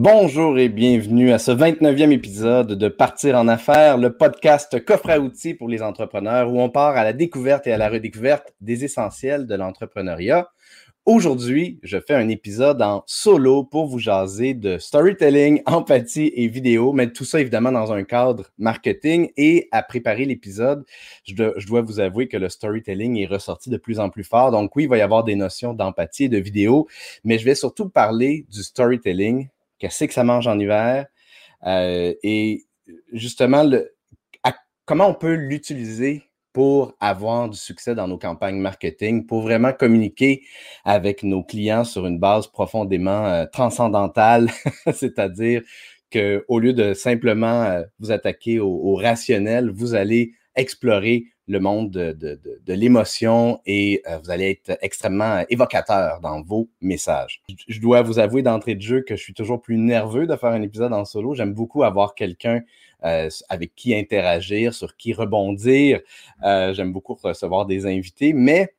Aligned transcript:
Bonjour 0.00 0.60
et 0.60 0.68
bienvenue 0.68 1.32
à 1.32 1.40
ce 1.40 1.50
29e 1.50 2.12
épisode 2.12 2.74
de 2.74 2.86
Partir 2.86 3.34
en 3.34 3.48
affaires, 3.48 3.98
le 3.98 4.16
podcast 4.16 4.84
coffre 4.84 5.10
à 5.10 5.18
outils 5.18 5.54
pour 5.54 5.68
les 5.68 5.82
entrepreneurs 5.82 6.52
où 6.52 6.60
on 6.60 6.70
part 6.70 6.96
à 6.96 7.02
la 7.02 7.12
découverte 7.12 7.66
et 7.66 7.72
à 7.72 7.78
la 7.78 7.88
redécouverte 7.88 8.54
des 8.60 8.84
essentiels 8.84 9.48
de 9.48 9.56
l'entrepreneuriat. 9.56 10.50
Aujourd'hui, 11.04 11.80
je 11.82 11.98
fais 11.98 12.14
un 12.14 12.28
épisode 12.28 12.80
en 12.80 13.02
solo 13.06 13.64
pour 13.64 13.86
vous 13.86 13.98
jaser 13.98 14.54
de 14.54 14.78
storytelling, 14.78 15.62
empathie 15.66 16.30
et 16.32 16.46
vidéo, 16.46 16.92
mais 16.92 17.10
tout 17.10 17.24
ça 17.24 17.40
évidemment 17.40 17.72
dans 17.72 17.92
un 17.92 18.04
cadre 18.04 18.44
marketing. 18.56 19.30
Et 19.36 19.66
à 19.72 19.82
préparer 19.82 20.26
l'épisode, 20.26 20.84
je, 21.24 21.34
dois 21.66 21.80
vous 21.82 21.98
avouer 21.98 22.28
que 22.28 22.36
le 22.36 22.48
storytelling 22.48 23.16
est 23.16 23.26
ressorti 23.26 23.68
de 23.68 23.78
plus 23.78 23.98
en 23.98 24.10
plus 24.10 24.22
fort. 24.22 24.52
Donc 24.52 24.76
oui, 24.76 24.84
il 24.84 24.88
va 24.88 24.98
y 24.98 25.00
avoir 25.00 25.24
des 25.24 25.34
notions 25.34 25.74
d'empathie 25.74 26.24
et 26.24 26.28
de 26.28 26.38
vidéo, 26.38 26.86
mais 27.24 27.36
je 27.38 27.44
vais 27.44 27.56
surtout 27.56 27.88
parler 27.88 28.46
du 28.48 28.62
storytelling 28.62 29.48
qu'est-ce 29.78 30.04
que 30.04 30.12
ça 30.14 30.24
mange 30.24 30.46
en 30.46 30.58
hiver? 30.58 31.06
Euh, 31.66 32.14
et 32.22 32.64
justement 33.12 33.64
comment 34.84 35.08
on 35.08 35.14
peut 35.14 35.34
l'utiliser 35.34 36.22
pour 36.54 36.96
avoir 36.98 37.50
du 37.50 37.58
succès 37.58 37.94
dans 37.94 38.08
nos 38.08 38.16
campagnes 38.16 38.58
marketing, 38.58 39.26
pour 39.26 39.42
vraiment 39.42 39.72
communiquer 39.72 40.42
avec 40.84 41.22
nos 41.22 41.44
clients 41.44 41.84
sur 41.84 42.06
une 42.06 42.18
base 42.18 42.46
profondément 42.46 43.26
euh, 43.26 43.44
transcendantale, 43.52 44.50
c'est-à-dire 44.92 45.62
qu'au 46.10 46.58
lieu 46.58 46.72
de 46.72 46.94
simplement 46.94 47.64
euh, 47.64 47.82
vous 48.00 48.10
attaquer 48.12 48.60
au, 48.60 48.94
rationnel, 48.94 49.70
vous 49.70 49.94
allez 49.94 50.32
explorer 50.56 51.26
le 51.48 51.60
monde 51.60 51.90
de, 51.90 52.72
l'émotion 52.72 53.60
et 53.66 54.02
euh, 54.08 54.18
vous 54.18 54.30
allez 54.30 54.50
être 54.50 54.78
extrêmement 54.82 55.44
évocateur 55.48 56.20
dans 56.20 56.42
vos 56.42 56.68
messages. 56.80 57.42
Je 57.66 57.80
dois 57.80 58.02
vous 58.02 58.18
avouer 58.18 58.42
d'entrée 58.42 58.74
de 58.74 58.82
jeu 58.82 59.00
que 59.00 59.16
je 59.16 59.22
suis 59.22 59.34
toujours 59.34 59.60
plus 59.60 59.78
nerveux 59.78 60.26
de 60.26 60.36
faire 60.36 60.50
un 60.50 60.62
épisode 60.62 60.92
en 60.92 61.04
solo. 61.04 61.34
J'aime 61.34 61.54
beaucoup 61.54 61.82
avoir 61.82 62.14
quelqu'un 62.14 62.60
euh, 63.04 63.30
avec 63.48 63.74
qui 63.74 63.94
interagir, 63.94 64.74
sur 64.74 64.96
qui 64.96 65.14
rebondir. 65.14 66.00
Euh, 66.44 66.74
j'aime 66.74 66.92
beaucoup 66.92 67.14
recevoir 67.14 67.64
des 67.64 67.86
invités, 67.86 68.34
mais 68.34 68.74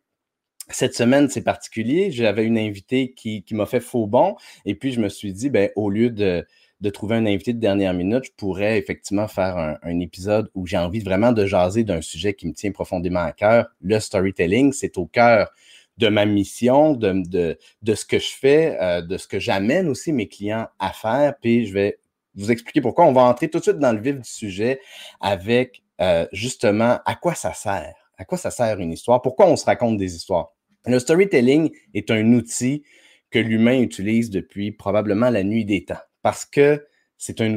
cette 0.70 0.94
semaine, 0.94 1.30
c'est 1.30 1.44
particulier. 1.44 2.12
J'avais 2.12 2.46
une 2.46 2.58
invitée 2.58 3.14
qui, 3.14 3.42
qui 3.44 3.56
m'a 3.56 3.66
fait 3.66 3.80
faux 3.80 4.06
bon. 4.06 4.36
Et 4.66 4.76
puis, 4.76 4.92
je 4.92 5.02
me 5.02 5.10
suis 5.10 5.34
dit, 5.34 5.50
ben, 5.50 5.72
au 5.76 5.90
lieu 5.90 6.12
de, 6.12 6.46
de 6.82 6.90
trouver 6.90 7.16
un 7.18 7.26
invité 7.26 7.54
de 7.54 7.60
dernière 7.60 7.94
minute, 7.94 8.26
je 8.26 8.32
pourrais 8.38 8.78
effectivement 8.78 9.28
faire 9.28 9.78
un, 9.84 10.00
épisode 10.00 10.50
où 10.56 10.66
j'ai 10.66 10.78
envie 10.78 11.02
vraiment 11.02 11.34
de 11.34 11.46
jaser 11.46 11.84
d'un 11.84 12.02
sujet 12.02 12.34
qui 12.34 12.48
me 12.48 12.54
tient 12.54 12.72
profondément 12.72 13.20
à 13.20 13.34
cœur. 13.34 13.68
Le 13.82 14.00
storytelling, 14.00 14.72
c'est 14.72 14.98
au 14.98 15.06
cœur 15.06 15.52
de 15.98 16.08
ma 16.08 16.26
mission, 16.26 16.94
de, 16.94 17.58
de, 17.82 17.96
ce 17.96 18.06
que 18.06 18.20
je 18.20 18.32
fais, 18.32 18.78
euh, 18.82 19.02
de 19.02 19.18
ce 19.18 19.28
que 19.28 19.40
j'amène 19.40 19.90
aussi 19.90 20.14
mes 20.14 20.30
clients 20.30 20.68
à 20.80 20.94
faire. 20.94 21.34
Puis 21.42 21.66
je 21.66 21.74
vais 21.74 22.00
vous 22.36 22.52
expliquer 22.52 22.80
pourquoi. 22.80 23.06
On 23.06 23.12
va 23.12 23.24
entrer 23.24 23.50
tout 23.50 23.58
de 23.58 23.64
suite 23.64 23.80
dans 23.80 23.92
le 23.92 24.00
vif 24.00 24.16
du 24.16 24.30
sujet 24.30 24.80
avec 25.20 25.84
euh, 26.00 26.26
justement 26.32 27.00
à 27.06 27.16
quoi 27.16 27.36
ça 27.36 27.54
sert? 27.54 27.96
À 28.18 28.24
quoi 28.24 28.38
ça 28.38 28.52
sert 28.52 28.80
une 28.80 28.94
histoire? 28.94 29.22
Pourquoi 29.22 29.48
on 29.48 29.58
se 29.58 29.66
raconte 29.66 29.98
des 29.98 30.16
histoires? 30.16 30.54
Le 30.86 31.00
storytelling 31.00 31.72
est 31.94 32.10
un 32.10 32.32
outil 32.32 32.84
que 33.32 33.40
l'humain 33.40 33.82
utilise 33.82 34.30
depuis 34.30 34.72
probablement 34.72 35.30
la 35.30 35.44
nuit 35.44 35.66
des 35.66 35.84
temps 35.84 36.00
parce 36.22 36.46
que 36.46 36.86
c'est 37.18 37.42
un 37.42 37.54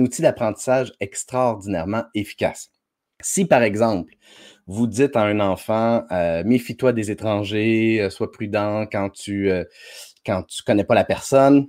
outil 0.00 0.22
d'apprentissage 0.22 0.92
extraordinairement 1.00 2.04
efficace. 2.14 2.70
Si, 3.20 3.44
par 3.44 3.62
exemple, 3.62 4.14
vous 4.66 4.86
dites 4.86 5.16
à 5.16 5.22
un 5.22 5.40
enfant, 5.40 6.04
euh, 6.10 6.42
méfie-toi 6.44 6.92
des 6.92 7.10
étrangers, 7.10 8.00
euh, 8.00 8.10
sois 8.10 8.32
prudent 8.32 8.86
quand 8.90 9.10
tu 9.10 9.50
euh, 9.50 9.64
quand 10.26 10.42
tu 10.44 10.62
connais 10.62 10.84
pas 10.84 10.94
la 10.94 11.04
personne, 11.04 11.68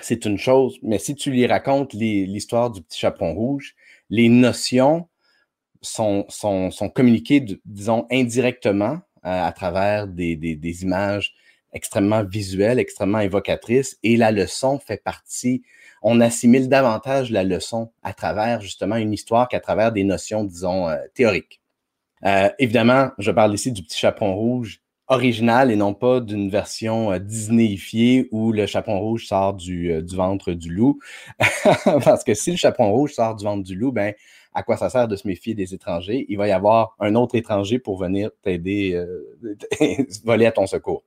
c'est 0.00 0.24
une 0.24 0.38
chose. 0.38 0.78
Mais 0.82 0.98
si 0.98 1.14
tu 1.14 1.30
lui 1.30 1.46
racontes 1.46 1.92
l'histoire 1.92 2.70
du 2.70 2.82
petit 2.82 2.98
chaperon 2.98 3.34
rouge, 3.34 3.74
les 4.10 4.28
notions 4.28 5.08
sont, 5.82 6.26
sont, 6.28 6.70
communiquées, 6.94 7.44
disons, 7.64 8.06
indirectement 8.10 9.00
à 9.22 9.52
travers 9.52 10.06
des, 10.08 10.36
des 10.36 10.82
images 10.82 11.34
extrêmement 11.72 12.24
visuelle, 12.24 12.78
extrêmement 12.78 13.20
évocatrice, 13.20 13.98
et 14.02 14.16
la 14.16 14.30
leçon 14.30 14.78
fait 14.78 15.02
partie, 15.02 15.62
on 16.02 16.20
assimile 16.20 16.68
davantage 16.68 17.30
la 17.30 17.44
leçon 17.44 17.90
à 18.02 18.12
travers 18.12 18.60
justement 18.60 18.96
une 18.96 19.12
histoire 19.12 19.48
qu'à 19.48 19.60
travers 19.60 19.92
des 19.92 20.04
notions, 20.04 20.44
disons, 20.44 20.88
euh, 20.88 20.96
théoriques. 21.14 21.60
Euh, 22.24 22.48
évidemment, 22.58 23.10
je 23.18 23.30
parle 23.30 23.54
ici 23.54 23.72
du 23.72 23.82
petit 23.82 23.98
chaperon 23.98 24.34
rouge 24.34 24.80
original 25.08 25.70
et 25.70 25.76
non 25.76 25.94
pas 25.94 26.20
d'une 26.20 26.50
version 26.50 27.12
euh, 27.12 27.18
où 28.30 28.52
le 28.52 28.66
chaperon 28.66 29.00
rouge 29.00 29.26
sort 29.26 29.54
du, 29.54 30.02
du 30.02 30.16
ventre 30.16 30.52
du 30.52 30.70
loup. 30.70 30.98
Parce 32.04 32.24
que 32.24 32.34
si 32.34 32.50
le 32.50 32.56
chaperon 32.56 32.92
rouge 32.92 33.12
sort 33.14 33.36
du 33.36 33.44
ventre 33.44 33.62
du 33.64 33.74
loup, 33.74 33.92
ben, 33.92 34.14
à 34.54 34.62
quoi 34.62 34.76
ça 34.76 34.90
sert 34.90 35.08
de 35.08 35.16
se 35.16 35.26
méfier 35.26 35.54
des 35.54 35.74
étrangers? 35.74 36.26
Il 36.28 36.36
va 36.36 36.48
y 36.48 36.52
avoir 36.52 36.96
un 36.98 37.14
autre 37.14 37.36
étranger 37.36 37.78
pour 37.78 37.98
venir 37.98 38.30
t'aider, 38.42 39.02
voler 40.24 40.46
à 40.46 40.52
ton 40.52 40.66
secours. 40.66 41.04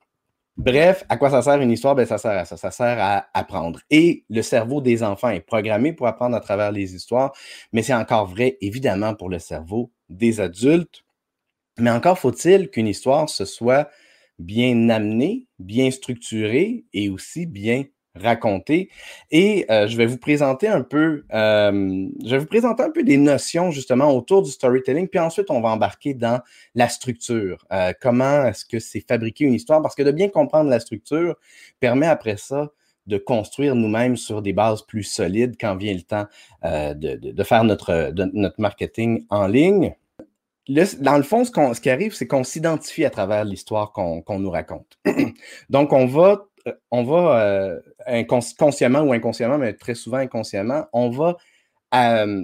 Bref, 0.57 1.05
à 1.09 1.17
quoi 1.17 1.29
ça 1.29 1.41
sert 1.41 1.61
une 1.61 1.71
histoire? 1.71 1.95
Ben, 1.95 2.05
ça 2.05 2.17
sert 2.17 2.31
à 2.31 2.45
ça. 2.45 2.57
Ça 2.57 2.71
sert 2.71 2.97
à 2.99 3.27
apprendre. 3.33 3.79
Et 3.89 4.25
le 4.29 4.41
cerveau 4.41 4.81
des 4.81 5.01
enfants 5.03 5.29
est 5.29 5.39
programmé 5.39 5.93
pour 5.93 6.07
apprendre 6.07 6.35
à 6.35 6.39
travers 6.41 6.71
les 6.71 6.93
histoires, 6.93 7.33
mais 7.71 7.83
c'est 7.83 7.93
encore 7.93 8.27
vrai, 8.27 8.57
évidemment, 8.61 9.15
pour 9.15 9.29
le 9.29 9.39
cerveau 9.39 9.91
des 10.09 10.41
adultes. 10.41 11.03
Mais 11.79 11.91
encore 11.91 12.19
faut-il 12.19 12.69
qu'une 12.69 12.87
histoire 12.87 13.29
se 13.29 13.45
soit 13.45 13.89
bien 14.39 14.89
amenée, 14.89 15.47
bien 15.59 15.91
structurée 15.91 16.85
et 16.93 17.09
aussi 17.09 17.45
bien 17.47 17.85
raconter. 18.15 18.89
Et 19.31 19.65
euh, 19.69 19.87
je 19.87 19.95
vais 19.97 20.05
vous 20.05 20.17
présenter 20.17 20.67
un 20.67 20.81
peu, 20.81 21.23
euh, 21.33 22.07
je 22.23 22.29
vais 22.29 22.37
vous 22.37 22.45
présenter 22.45 22.83
un 22.83 22.89
peu 22.89 23.03
des 23.03 23.17
notions 23.17 23.71
justement 23.71 24.15
autour 24.15 24.41
du 24.41 24.51
storytelling, 24.51 25.07
puis 25.07 25.19
ensuite 25.19 25.49
on 25.49 25.61
va 25.61 25.69
embarquer 25.69 26.13
dans 26.13 26.41
la 26.75 26.89
structure. 26.89 27.65
Euh, 27.71 27.93
comment 28.01 28.45
est-ce 28.45 28.65
que 28.65 28.79
c'est 28.79 29.05
fabriquer 29.07 29.45
une 29.45 29.53
histoire? 29.53 29.81
Parce 29.81 29.95
que 29.95 30.03
de 30.03 30.11
bien 30.11 30.29
comprendre 30.29 30.69
la 30.69 30.79
structure 30.79 31.35
permet 31.79 32.07
après 32.07 32.37
ça 32.37 32.71
de 33.07 33.17
construire 33.17 33.75
nous-mêmes 33.75 34.15
sur 34.15 34.41
des 34.41 34.53
bases 34.53 34.83
plus 34.83 35.03
solides 35.03 35.55
quand 35.59 35.75
vient 35.75 35.93
le 35.93 36.03
temps 36.03 36.25
de, 36.63 37.15
de, 37.15 37.43
faire 37.43 37.63
notre, 37.63 38.13
notre 38.33 38.61
marketing 38.61 39.25
en 39.31 39.47
ligne. 39.47 39.95
dans 40.67 41.17
le 41.17 41.23
fond, 41.23 41.43
ce, 41.43 41.51
ce 41.51 41.81
qui 41.81 41.89
arrive, 41.89 42.13
c'est 42.13 42.27
qu'on 42.27 42.43
s'identifie 42.43 43.03
à 43.03 43.09
travers 43.09 43.43
l'histoire 43.43 43.91
qu'on 43.91 44.39
nous 44.39 44.51
raconte. 44.51 44.99
Donc, 45.71 45.93
on 45.93 46.05
va 46.05 46.45
on 46.91 47.03
va 47.03 47.81
euh, 48.07 48.23
consciemment 48.57 49.01
ou 49.01 49.13
inconsciemment, 49.13 49.57
mais 49.57 49.73
très 49.73 49.95
souvent 49.95 50.17
inconsciemment, 50.17 50.85
on 50.93 51.09
va 51.09 51.37
euh, 51.93 52.43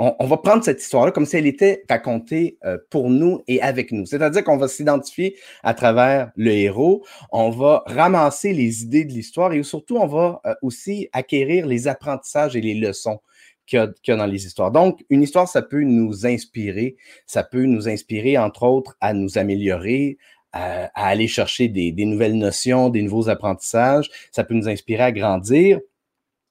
on, 0.00 0.26
va 0.26 0.36
prendre 0.36 0.64
cette 0.64 0.80
histoire-là 0.80 1.10
comme 1.10 1.26
si 1.26 1.36
elle 1.36 1.46
était 1.46 1.84
racontée 1.88 2.58
pour 2.90 3.10
nous 3.10 3.42
et 3.48 3.60
avec 3.62 3.90
nous. 3.90 4.06
C'est-à-dire 4.06 4.44
qu'on 4.44 4.56
va 4.56 4.68
s'identifier 4.68 5.36
à 5.64 5.74
travers 5.74 6.30
le 6.36 6.52
héros, 6.52 7.04
on 7.32 7.50
va 7.50 7.82
ramasser 7.86 8.52
les 8.52 8.82
idées 8.82 9.04
de 9.04 9.12
l'histoire 9.12 9.52
et 9.52 9.62
surtout, 9.64 9.96
on 9.96 10.06
va 10.06 10.40
aussi 10.62 11.08
acquérir 11.12 11.66
les 11.66 11.88
apprentissages 11.88 12.54
et 12.54 12.60
les 12.60 12.74
leçons 12.74 13.20
qu'il 13.68 13.94
y, 14.06 14.10
a 14.10 14.16
dans 14.16 14.26
les 14.26 14.46
histoires. 14.46 14.72
Donc, 14.72 15.04
une 15.10 15.22
histoire, 15.22 15.46
ça 15.46 15.62
peut 15.62 15.82
nous 15.82 16.26
inspirer, 16.26 16.96
ça 17.26 17.44
peut 17.44 17.64
nous 17.64 17.88
inspirer, 17.88 18.38
entre 18.38 18.64
autres, 18.64 18.96
à 19.00 19.12
nous 19.12 19.36
améliorer, 19.36 20.18
à, 20.52 20.88
aller 20.94 21.28
chercher 21.28 21.68
des, 21.68 21.92
nouvelles 22.04 22.36
notions, 22.36 22.88
des 22.88 23.02
nouveaux 23.02 23.28
apprentissages. 23.28 24.10
Ça 24.32 24.44
peut 24.44 24.54
nous 24.54 24.68
inspirer 24.68 25.02
à 25.02 25.12
grandir. 25.12 25.80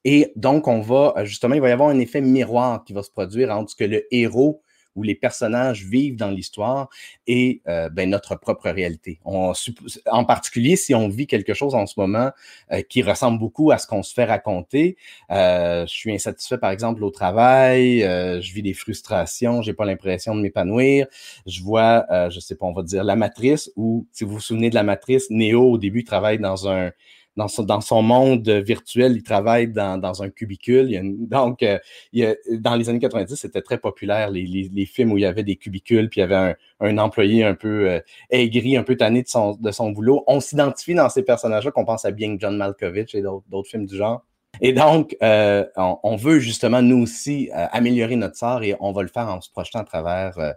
Et 0.03 0.31
donc, 0.35 0.67
on 0.67 0.81
va, 0.81 1.13
justement, 1.25 1.55
il 1.55 1.61
va 1.61 1.69
y 1.69 1.71
avoir 1.71 1.89
un 1.89 1.99
effet 1.99 2.21
miroir 2.21 2.83
qui 2.83 2.93
va 2.93 3.03
se 3.03 3.11
produire 3.11 3.51
entre 3.51 3.71
ce 3.71 3.75
que 3.75 3.83
le 3.83 4.05
héros 4.11 4.61
où 4.97 5.03
les 5.03 5.15
personnages 5.15 5.85
vivent 5.85 6.17
dans 6.17 6.31
l'histoire 6.31 6.89
et 7.27 7.61
euh, 7.67 7.87
ben, 7.89 8.09
notre 8.09 8.35
propre 8.35 8.69
réalité. 8.69 9.19
En 9.23 10.25
particulier, 10.25 10.75
si 10.75 10.93
on 10.95 11.07
vit 11.07 11.27
quelque 11.27 11.53
chose 11.53 11.75
en 11.75 11.85
ce 11.85 11.93
moment 11.97 12.31
euh, 12.71 12.81
qui 12.81 13.03
ressemble 13.03 13.39
beaucoup 13.39 13.71
à 13.71 13.77
ce 13.77 13.87
qu'on 13.87 14.03
se 14.03 14.13
fait 14.13 14.25
raconter, 14.25 14.97
euh, 15.31 15.85
je 15.85 15.93
suis 15.93 16.13
insatisfait 16.13 16.57
par 16.57 16.71
exemple 16.71 17.03
au 17.03 17.11
travail, 17.11 18.01
je 18.01 18.53
vis 18.53 18.63
des 18.63 18.73
frustrations, 18.73 19.61
j'ai 19.61 19.73
pas 19.73 19.85
l'impression 19.85 20.35
de 20.35 20.41
m'épanouir, 20.41 21.05
je 21.45 21.61
vois, 21.61 22.05
je 22.29 22.39
sais 22.39 22.55
pas, 22.55 22.65
on 22.65 22.73
va 22.73 22.81
dire 22.81 23.03
la 23.03 23.15
matrice 23.15 23.71
ou 23.75 24.07
si 24.11 24.23
vous 24.23 24.33
vous 24.33 24.39
souvenez 24.39 24.69
de 24.71 24.75
la 24.75 24.83
matrice, 24.83 25.29
Néo 25.29 25.71
au 25.71 25.77
début 25.77 26.03
travaille 26.03 26.39
dans 26.39 26.67
un 26.67 26.91
dans 27.37 27.47
son, 27.47 27.63
dans 27.63 27.81
son 27.81 28.01
monde 28.01 28.49
virtuel, 28.49 29.13
il 29.15 29.23
travaille 29.23 29.67
dans, 29.67 29.97
dans 29.99 30.23
un 30.23 30.29
cubicule. 30.29 30.89
donc, 31.29 31.63
euh, 31.63 31.77
il 32.11 32.35
dans 32.59 32.75
les 32.75 32.89
années 32.89 32.99
90, 32.99 33.35
c'était 33.35 33.61
très 33.61 33.77
populaire, 33.77 34.31
les, 34.31 34.45
les, 34.45 34.85
films 34.85 35.11
où 35.11 35.17
il 35.17 35.21
y 35.21 35.25
avait 35.25 35.43
des 35.43 35.55
cubicules, 35.55 36.09
puis 36.09 36.19
il 36.19 36.21
y 36.21 36.23
avait 36.23 36.35
un, 36.35 36.55
un 36.79 36.97
employé 36.97 37.43
un 37.43 37.53
peu 37.53 37.89
euh, 37.89 37.99
aigri, 38.31 38.75
un 38.75 38.83
peu 38.83 38.97
tanné 38.97 39.21
de 39.21 39.27
son, 39.27 39.55
de 39.55 39.71
son 39.71 39.91
boulot. 39.91 40.23
On 40.27 40.39
s'identifie 40.39 40.95
dans 40.95 41.09
ces 41.09 41.23
personnages-là, 41.23 41.71
qu'on 41.71 41.85
pense 41.85 42.05
à 42.05 42.11
bien 42.11 42.35
John 42.39 42.57
Malkovich 42.57 43.13
et 43.15 43.21
d'autres 43.21 43.69
films 43.69 43.85
du 43.85 43.95
genre. 43.95 44.23
Et 44.61 44.73
donc, 44.73 45.15
euh, 45.21 45.65
on, 45.75 46.15
veut 46.15 46.39
justement, 46.39 46.81
nous 46.81 47.03
aussi, 47.03 47.49
euh, 47.55 47.65
améliorer 47.71 48.15
notre 48.15 48.35
sort 48.35 48.63
et 48.63 48.75
on 48.79 48.91
va 48.91 49.01
le 49.01 49.07
faire 49.07 49.27
en 49.27 49.41
se 49.41 49.49
projetant 49.49 49.79
à 49.79 49.83
travers 49.83 50.37
euh, 50.39 50.51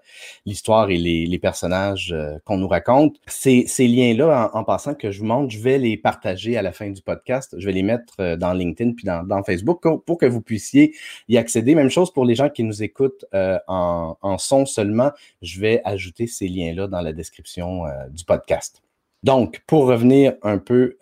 l'histoire 0.46 0.90
et 0.90 0.96
les, 0.96 1.38
personnages 1.40 2.14
qu'on 2.44 2.58
nous 2.58 2.68
raconte. 2.68 3.16
Ces, 3.26 3.64
liens-là, 3.78 4.50
en, 4.52 4.62
passant, 4.62 4.94
que 4.94 5.10
je 5.10 5.20
vous 5.20 5.24
montre, 5.24 5.50
je 5.50 5.58
vais 5.58 5.78
les 5.78 5.96
partager 5.96 6.58
à 6.58 6.62
la 6.62 6.70
fin 6.72 6.90
du 6.90 7.00
podcast. 7.00 7.54
Je 7.56 7.64
vais 7.64 7.72
les 7.72 7.82
mettre 7.82 8.36
dans 8.36 8.52
LinkedIn 8.52 8.92
puis 8.92 9.06
dans, 9.06 9.42
Facebook 9.42 9.80
pour 10.04 10.18
que 10.18 10.26
vous 10.26 10.42
puissiez 10.42 10.94
y 11.28 11.38
accéder. 11.38 11.74
Même 11.74 11.88
chose 11.88 12.12
pour 12.12 12.26
les 12.26 12.34
gens 12.34 12.50
qui 12.50 12.62
nous 12.62 12.82
écoutent 12.82 13.24
en, 13.32 14.18
en, 14.20 14.38
son 14.38 14.66
seulement. 14.66 15.12
Je 15.40 15.60
vais 15.60 15.80
ajouter 15.86 16.26
ces 16.26 16.46
liens-là 16.46 16.88
dans 16.88 17.00
la 17.00 17.14
description 17.14 17.84
du 18.10 18.24
podcast. 18.24 18.82
Donc, 19.22 19.62
pour 19.66 19.86
revenir 19.86 20.34
un 20.42 20.58
peu 20.58 20.98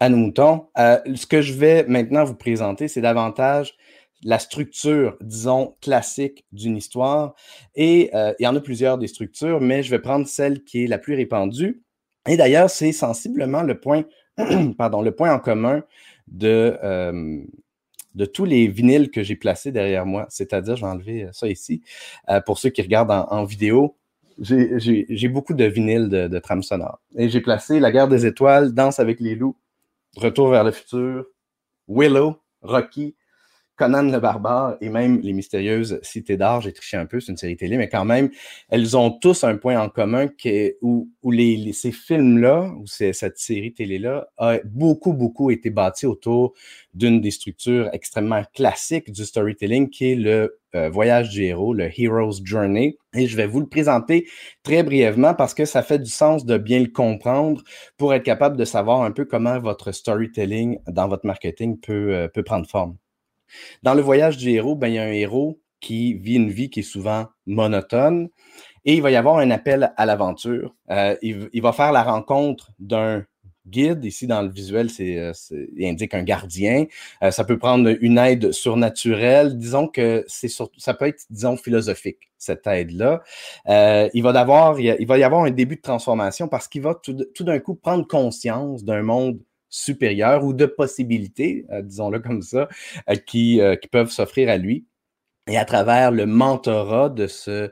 à 0.00 0.08
nos 0.08 0.16
moutons. 0.16 0.68
Euh, 0.78 0.98
ce 1.14 1.26
que 1.26 1.42
je 1.42 1.52
vais 1.52 1.84
maintenant 1.86 2.24
vous 2.24 2.34
présenter, 2.34 2.88
c'est 2.88 3.00
davantage 3.00 3.74
la 4.24 4.40
structure, 4.40 5.16
disons, 5.20 5.76
classique 5.80 6.44
d'une 6.50 6.76
histoire. 6.76 7.34
Et 7.76 8.10
euh, 8.14 8.32
il 8.40 8.44
y 8.44 8.46
en 8.48 8.56
a 8.56 8.60
plusieurs 8.60 8.98
des 8.98 9.06
structures, 9.06 9.60
mais 9.60 9.84
je 9.84 9.90
vais 9.90 10.00
prendre 10.00 10.26
celle 10.26 10.64
qui 10.64 10.84
est 10.84 10.86
la 10.88 10.98
plus 10.98 11.14
répandue. 11.14 11.82
Et 12.28 12.36
d'ailleurs, 12.36 12.68
c'est 12.68 12.90
sensiblement 12.90 13.62
le 13.62 13.78
point, 13.78 14.04
pardon, 14.78 15.02
le 15.02 15.12
point 15.12 15.32
en 15.32 15.38
commun 15.38 15.84
de, 16.26 16.76
euh, 16.82 17.40
de 18.16 18.24
tous 18.24 18.44
les 18.44 18.66
vinyles 18.66 19.12
que 19.12 19.22
j'ai 19.22 19.36
placés 19.36 19.70
derrière 19.70 20.04
moi. 20.04 20.26
C'est-à-dire, 20.30 20.74
je 20.74 20.82
vais 20.82 20.90
enlever 20.90 21.28
ça 21.32 21.46
ici. 21.46 21.82
pour 22.44 22.58
ceux 22.58 22.70
qui 22.70 22.82
regardent 22.82 23.12
en, 23.30 23.44
vidéo, 23.44 23.96
j'ai 24.40 25.28
beaucoup 25.28 25.54
de 25.54 25.64
vinyles 25.64 26.08
de, 26.08 26.26
de 26.26 26.38
trame 26.40 26.64
sonore. 26.64 27.00
Et 27.16 27.28
j'ai 27.28 27.40
placé 27.40 27.78
La 27.78 27.92
guerre 27.92 28.08
des 28.08 28.26
étoiles, 28.26 28.74
Danse 28.74 28.98
avec 28.98 29.20
les 29.20 29.36
loups, 29.36 29.56
Retour 30.18 30.48
vers 30.48 30.64
le 30.64 30.72
futur, 30.72 31.26
Willow, 31.86 32.42
Rocky, 32.60 33.16
Conan 33.78 34.02
le 34.02 34.18
barbare 34.18 34.76
et 34.80 34.88
même 34.88 35.20
les 35.20 35.32
mystérieuses 35.32 36.00
cités 36.02 36.36
d'art, 36.36 36.60
j'ai 36.60 36.72
triché 36.72 36.96
un 36.96 37.06
peu, 37.06 37.20
c'est 37.20 37.30
une 37.30 37.38
série 37.38 37.56
télé, 37.56 37.76
mais 37.76 37.88
quand 37.88 38.04
même, 38.04 38.28
elles 38.68 38.96
ont 38.96 39.10
tous 39.10 39.44
un 39.44 39.56
point 39.56 39.80
en 39.80 39.88
commun 39.88 40.26
qui 40.26 40.72
où, 40.82 41.08
où 41.22 41.30
les, 41.30 41.72
ces 41.72 41.92
films-là, 41.92 42.72
ou 42.76 42.86
cette 42.86 43.38
série 43.38 43.72
télé-là, 43.72 44.28
a 44.36 44.58
beaucoup, 44.64 45.12
beaucoup 45.12 45.50
été 45.50 45.70
bâti 45.70 46.06
autour 46.06 46.54
d'une 46.92 47.20
des 47.20 47.30
structures 47.30 47.88
extrêmement 47.92 48.42
classiques 48.52 49.12
du 49.12 49.24
storytelling, 49.24 49.88
qui 49.90 50.12
est 50.12 50.16
le 50.16 50.58
euh, 50.74 50.90
voyage 50.90 51.30
du 51.30 51.44
héros, 51.44 51.72
le 51.72 51.88
Hero's 51.96 52.40
Journey. 52.44 52.98
Et 53.14 53.26
je 53.26 53.36
vais 53.36 53.46
vous 53.46 53.60
le 53.60 53.68
présenter 53.68 54.26
très 54.62 54.82
brièvement 54.82 55.34
parce 55.34 55.54
que 55.54 55.64
ça 55.64 55.82
fait 55.82 55.98
du 55.98 56.10
sens 56.10 56.44
de 56.44 56.58
bien 56.58 56.80
le 56.80 56.88
comprendre 56.88 57.62
pour 57.96 58.12
être 58.12 58.24
capable 58.24 58.56
de 58.56 58.64
savoir 58.64 59.02
un 59.02 59.12
peu 59.12 59.24
comment 59.24 59.58
votre 59.60 59.92
storytelling 59.92 60.78
dans 60.88 61.08
votre 61.08 61.26
marketing 61.26 61.78
peut, 61.78 62.14
euh, 62.14 62.28
peut 62.28 62.42
prendre 62.42 62.68
forme. 62.68 62.96
Dans 63.82 63.94
le 63.94 64.02
voyage 64.02 64.36
du 64.36 64.50
héros, 64.50 64.76
ben, 64.76 64.88
il 64.88 64.94
y 64.94 64.98
a 64.98 65.04
un 65.04 65.12
héros 65.12 65.60
qui 65.80 66.14
vit 66.14 66.36
une 66.36 66.50
vie 66.50 66.70
qui 66.70 66.80
est 66.80 66.82
souvent 66.82 67.28
monotone 67.46 68.28
et 68.84 68.94
il 68.94 69.02
va 69.02 69.10
y 69.10 69.16
avoir 69.16 69.38
un 69.38 69.50
appel 69.50 69.92
à 69.96 70.06
l'aventure. 70.06 70.74
Euh, 70.90 71.14
il, 71.22 71.62
va 71.62 71.72
faire 71.72 71.92
la 71.92 72.02
rencontre 72.02 72.70
d'un 72.78 73.24
guide. 73.66 74.04
Ici, 74.04 74.26
dans 74.26 74.40
le 74.40 74.48
visuel, 74.48 74.88
c'est, 74.88 75.18
euh, 75.18 75.32
il 75.76 75.86
indique 75.86 76.14
un 76.14 76.22
gardien. 76.22 76.86
Euh, 77.22 77.30
ça 77.30 77.44
peut 77.44 77.58
prendre 77.58 77.94
une 78.00 78.18
aide 78.18 78.52
surnaturelle. 78.52 79.58
Disons 79.58 79.88
que 79.88 80.24
c'est 80.26 80.48
ça 80.48 80.94
peut 80.94 81.06
être, 81.06 81.22
disons, 81.28 81.56
philosophique, 81.56 82.30
cette 82.38 82.66
aide-là. 82.66 83.22
il, 83.66 84.22
va 84.22 84.46
il, 84.78 85.06
va 85.06 85.18
y 85.18 85.22
avoir 85.22 85.44
un 85.44 85.50
début 85.50 85.76
de 85.76 85.82
transformation 85.82 86.48
parce 86.48 86.66
qu'il 86.66 86.82
va 86.82 86.94
tout 86.94 87.44
d'un 87.44 87.58
coup 87.58 87.74
prendre 87.74 88.06
conscience 88.06 88.84
d'un 88.84 89.02
monde 89.02 89.38
supérieures 89.70 90.44
ou 90.44 90.52
de 90.52 90.66
possibilités, 90.66 91.66
euh, 91.70 91.82
disons-le 91.82 92.20
comme 92.20 92.42
ça, 92.42 92.68
euh, 93.08 93.14
qui, 93.14 93.60
euh, 93.60 93.76
qui 93.76 93.88
peuvent 93.88 94.10
s'offrir 94.10 94.48
à 94.48 94.56
lui. 94.56 94.86
Et 95.50 95.56
à 95.56 95.64
travers 95.64 96.10
le 96.10 96.26
mentorat 96.26 97.08
de 97.08 97.26
ce, 97.26 97.70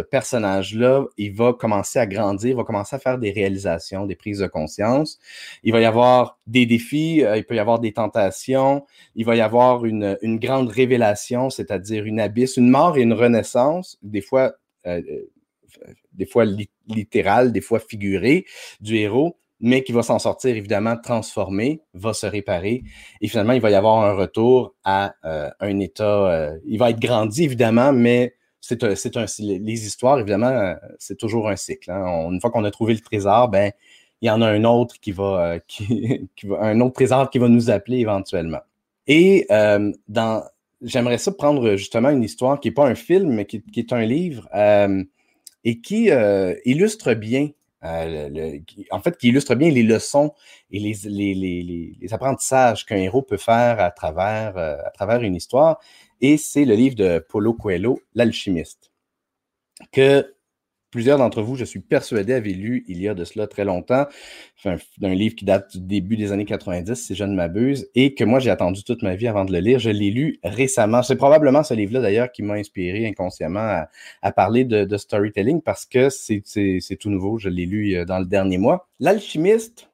personnage-là, 0.00 1.04
il 1.16 1.32
va 1.32 1.52
commencer 1.52 2.00
à 2.00 2.06
grandir, 2.06 2.50
il 2.50 2.56
va 2.56 2.64
commencer 2.64 2.96
à 2.96 2.98
faire 2.98 3.16
des 3.16 3.30
réalisations, 3.30 4.06
des 4.06 4.16
prises 4.16 4.40
de 4.40 4.48
conscience. 4.48 5.20
Il 5.62 5.72
va 5.72 5.80
y 5.80 5.84
avoir 5.84 6.40
des 6.48 6.66
défis, 6.66 7.22
il 7.22 7.44
peut 7.44 7.54
y 7.54 7.60
avoir 7.60 7.78
des 7.78 7.92
tentations, 7.92 8.84
il 9.14 9.24
va 9.24 9.36
y 9.36 9.40
avoir 9.40 9.84
une, 9.84 10.16
grande 10.40 10.68
révélation, 10.68 11.48
c'est-à-dire 11.48 12.04
une 12.06 12.18
abysse, 12.18 12.56
une 12.56 12.70
mort 12.70 12.96
et 12.96 13.02
une 13.02 13.12
renaissance, 13.12 13.96
des 14.02 14.20
fois, 14.20 14.54
des 14.84 16.26
fois 16.26 16.44
littérale, 16.88 17.52
des 17.52 17.60
fois 17.60 17.78
figurée 17.78 18.46
du 18.80 18.96
héros 18.96 19.38
mais 19.60 19.82
qui 19.82 19.92
va 19.92 20.02
s'en 20.02 20.18
sortir 20.18 20.56
évidemment 20.56 20.96
transformé, 20.96 21.82
va 21.94 22.12
se 22.12 22.26
réparer 22.26 22.84
et 23.20 23.28
finalement 23.28 23.52
il 23.52 23.60
va 23.60 23.70
y 23.70 23.74
avoir 23.74 24.04
un 24.04 24.12
retour 24.12 24.74
à 24.84 25.14
euh, 25.24 25.50
un 25.60 25.80
état. 25.80 26.30
Euh, 26.30 26.58
il 26.66 26.78
va 26.78 26.90
être 26.90 27.00
grandi 27.00 27.44
évidemment, 27.44 27.92
mais 27.92 28.34
c'est 28.60 28.82
les 29.38 29.86
histoires 29.86 30.18
évidemment 30.18 30.48
euh, 30.48 30.74
c'est 30.98 31.16
toujours 31.16 31.48
un 31.48 31.56
cycle. 31.56 31.90
Hein. 31.90 32.30
une 32.30 32.40
fois 32.40 32.50
qu'on 32.50 32.64
a 32.64 32.70
trouvé 32.70 32.94
le 32.94 33.00
trésor, 33.00 33.48
ben 33.48 33.72
il 34.20 34.26
y 34.26 34.30
en 34.30 34.42
a 34.42 34.48
un 34.48 34.64
autre 34.64 34.96
qui 35.00 35.12
va, 35.12 35.58
qui, 35.66 36.26
va, 36.44 36.60
un 36.60 36.80
autre 36.80 36.94
trésor 36.94 37.30
qui 37.30 37.38
va 37.38 37.48
nous 37.48 37.70
appeler 37.70 37.98
éventuellement. 37.98 38.60
Et 39.06 39.46
dans, 39.48 40.44
j'aimerais 40.82 41.18
ça 41.18 41.32
prendre 41.32 41.76
justement 41.76 42.10
une 42.10 42.22
histoire 42.22 42.60
qui 42.60 42.68
n'est 42.68 42.74
pas 42.74 42.86
un 42.86 42.94
film, 42.94 43.30
mais 43.30 43.46
qui 43.46 43.62
est 43.76 43.92
un 43.92 44.04
livre 44.04 44.48
et 45.64 45.80
qui 45.80 46.10
illustre 46.64 47.14
bien 47.14 47.50
euh, 47.84 48.58
en 48.90 49.00
fait, 49.00 49.16
qui 49.16 49.28
illustre 49.28 49.54
bien 49.54 49.70
les 49.70 49.82
leçons 49.82 50.32
et 50.70 50.80
les, 50.80 50.94
les, 52.00 52.12
apprentissages 52.12 52.84
qu'un 52.84 52.96
héros 52.96 53.22
peut 53.22 53.36
faire 53.36 53.80
à 53.80 53.90
travers, 53.90 54.56
euh, 54.56 54.76
à 54.84 54.90
travers 54.90 55.22
une 55.22 55.34
histoire. 55.34 55.78
Et 56.20 56.36
c'est 56.36 56.64
le 56.64 56.74
livre 56.74 56.96
de 56.96 57.24
Paulo 57.28 57.54
Coelho, 57.54 58.00
L'alchimiste, 58.14 58.92
que 59.92 60.34
plusieurs 60.90 61.18
d'entre 61.18 61.42
vous, 61.42 61.56
je 61.56 61.64
suis 61.64 61.80
persuadé, 61.80 62.32
avaient 62.32 62.52
lu 62.52 62.84
il 62.88 63.00
y 63.00 63.08
a 63.08 63.14
de 63.14 63.24
cela 63.24 63.46
très 63.46 63.64
longtemps. 63.64 64.06
C'est 64.62 64.70
un, 65.02 65.14
livre 65.14 65.34
qui 65.34 65.44
date 65.44 65.76
du 65.76 65.86
début 65.86 66.16
des 66.16 66.32
années 66.32 66.44
90, 66.44 66.94
si 66.94 67.14
je 67.14 67.24
ne 67.24 67.34
m'abuse, 67.34 67.88
et 67.94 68.14
que 68.14 68.24
moi, 68.24 68.38
j'ai 68.38 68.50
attendu 68.50 68.82
toute 68.84 69.02
ma 69.02 69.14
vie 69.14 69.28
avant 69.28 69.44
de 69.44 69.52
le 69.52 69.60
lire. 69.60 69.78
Je 69.78 69.90
l'ai 69.90 70.10
lu 70.10 70.38
récemment. 70.42 71.02
C'est 71.02 71.16
probablement 71.16 71.62
ce 71.62 71.74
livre-là, 71.74 72.00
d'ailleurs, 72.00 72.32
qui 72.32 72.42
m'a 72.42 72.54
inspiré 72.54 73.06
inconsciemment 73.06 73.84
à, 74.22 74.32
parler 74.32 74.64
de, 74.64 74.96
storytelling 74.96 75.62
parce 75.62 75.86
que 75.86 76.08
c'est 76.10 76.96
tout 76.98 77.10
nouveau. 77.10 77.38
Je 77.38 77.48
l'ai 77.48 77.66
lu 77.66 77.94
euh, 77.94 78.04
dans 78.04 78.18
le 78.18 78.26
dernier 78.26 78.58
mois. 78.58 78.88
L'alchimiste, 79.00 79.88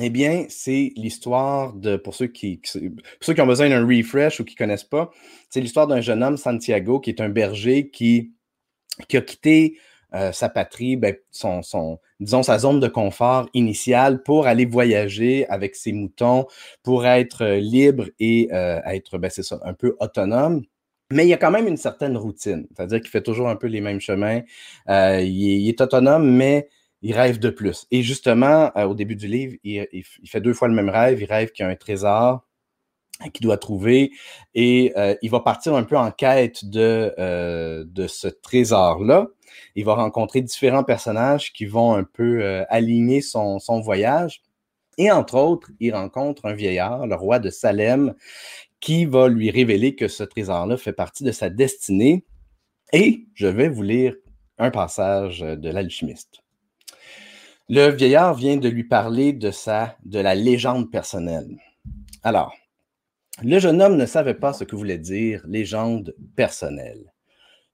eh 0.00 0.10
bien, 0.10 0.46
c'est 0.48 0.92
l'histoire 0.96 1.72
de, 1.72 1.96
pour 1.96 2.14
ceux 2.14 2.26
qui, 2.26 2.60
ceux 2.64 3.34
qui 3.34 3.40
ont 3.40 3.46
besoin 3.46 3.68
d'un 3.68 3.86
refresh 3.86 4.40
ou 4.40 4.44
qui 4.44 4.54
ne 4.54 4.58
connaissent 4.58 4.84
pas, 4.84 5.10
c'est 5.50 5.60
l'histoire 5.60 5.86
d'un 5.86 6.00
jeune 6.00 6.22
homme, 6.22 6.36
Santiago, 6.36 6.98
qui 6.98 7.10
est 7.10 7.20
un 7.20 7.28
berger 7.28 7.90
qui, 7.90 8.32
qui 9.08 9.16
a 9.16 9.20
quitté 9.20 9.76
euh, 10.14 10.30
sa 10.30 10.48
patrie, 10.48 10.96
ben, 10.96 11.16
son, 11.32 11.98
disons, 12.20 12.44
sa 12.44 12.58
zone 12.58 12.78
de 12.78 12.86
confort 12.86 13.48
initiale 13.52 14.22
pour 14.22 14.46
aller 14.46 14.64
voyager 14.64 15.44
avec 15.48 15.74
ses 15.74 15.92
moutons, 15.92 16.46
pour 16.84 17.04
être 17.04 17.42
euh, 17.42 17.56
libre 17.58 18.06
et 18.20 18.48
euh, 18.52 18.80
être, 18.86 19.18
ben, 19.18 19.28
c'est 19.28 19.42
ça, 19.42 19.58
un 19.64 19.74
peu 19.74 19.96
autonome. 19.98 20.62
Mais 21.10 21.24
il 21.24 21.30
y 21.30 21.34
a 21.34 21.36
quand 21.36 21.50
même 21.50 21.66
une 21.66 21.76
certaine 21.76 22.16
routine, 22.16 22.66
c'est-à-dire 22.76 23.00
qu'il 23.00 23.10
fait 23.10 23.22
toujours 23.22 23.48
un 23.48 23.56
peu 23.56 23.66
les 23.66 23.80
mêmes 23.80 24.00
chemins. 24.00 24.42
il, 24.88 25.68
est, 25.68 25.80
autonome, 25.80 26.30
mais 26.30 26.68
il 27.02 27.12
rêve 27.12 27.40
de 27.40 27.50
plus. 27.50 27.86
Et 27.90 28.02
justement, 28.02 28.70
au 28.76 28.94
début 28.94 29.16
du 29.16 29.26
livre, 29.26 29.54
il, 29.64 29.86
il, 29.92 30.28
fait 30.28 30.40
deux 30.40 30.54
fois 30.54 30.68
le 30.68 30.74
même 30.74 30.88
rêve. 30.88 31.20
Il 31.20 31.26
rêve 31.26 31.50
qu'il 31.50 31.64
y 31.64 31.68
a 31.68 31.70
un 31.70 31.76
trésor 31.76 32.46
qu'il 33.32 33.44
doit 33.44 33.58
trouver 33.58 34.12
et 34.54 34.92
il 35.22 35.30
va 35.30 35.40
partir 35.40 35.74
un 35.74 35.84
peu 35.84 35.96
en 35.96 36.10
quête 36.10 36.64
de, 36.64 37.84
de 37.84 38.06
ce 38.06 38.28
trésor-là. 38.28 39.28
Il 39.74 39.84
va 39.84 39.94
rencontrer 39.94 40.40
différents 40.42 40.84
personnages 40.84 41.52
qui 41.52 41.66
vont 41.66 41.94
un 41.94 42.04
peu 42.04 42.42
euh, 42.42 42.64
aligner 42.68 43.20
son, 43.20 43.58
voyage. 43.82 44.42
Et 44.98 45.10
entre 45.10 45.36
autres, 45.36 45.70
il 45.80 45.94
rencontre 45.94 46.46
un 46.46 46.54
vieillard, 46.54 47.06
le 47.06 47.14
roi 47.14 47.38
de 47.38 47.50
Salem, 47.50 48.14
qui 48.80 49.04
va 49.06 49.28
lui 49.28 49.50
révéler 49.50 49.94
que 49.94 50.08
ce 50.08 50.22
trésor-là 50.22 50.76
fait 50.76 50.92
partie 50.92 51.24
de 51.24 51.32
sa 51.32 51.50
destinée. 51.50 52.24
Et 52.92 53.26
je 53.34 53.46
vais 53.46 53.68
vous 53.68 53.82
lire 53.82 54.14
un 54.58 54.70
passage 54.70 55.40
de 55.40 55.70
l'alchimiste. 55.70 56.42
Le 57.68 57.88
vieillard 57.88 58.34
vient 58.34 58.58
de 58.58 58.68
lui 58.68 58.84
parler 58.84 59.32
de 59.32 59.50
sa, 59.50 59.96
de 60.04 60.20
la 60.20 60.34
légende 60.34 60.90
personnelle. 60.90 61.56
Alors, 62.22 62.54
le 63.42 63.58
jeune 63.58 63.82
homme 63.82 63.96
ne 63.96 64.06
savait 64.06 64.34
pas 64.34 64.52
ce 64.52 64.64
que 64.64 64.76
voulait 64.76 64.98
dire 64.98 65.42
légende 65.46 66.14
personnelle. 66.36 67.13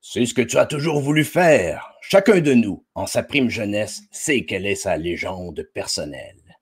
C'est 0.02 0.25
ce 0.25 0.33
que 0.33 0.40
tu 0.40 0.57
as 0.57 0.64
toujours 0.64 0.99
voulu 1.00 1.25
faire. 1.25 1.92
Chacun 2.00 2.40
de 2.40 2.54
nous, 2.54 2.87
en 2.95 3.07
sa 3.07 3.23
prime 3.23 3.50
jeunesse, 3.50 4.00
sait 4.11 4.47
quelle 4.47 4.64
est 4.64 4.75
sa 4.75 4.97
légende 4.97 5.62
personnelle. 5.75 6.59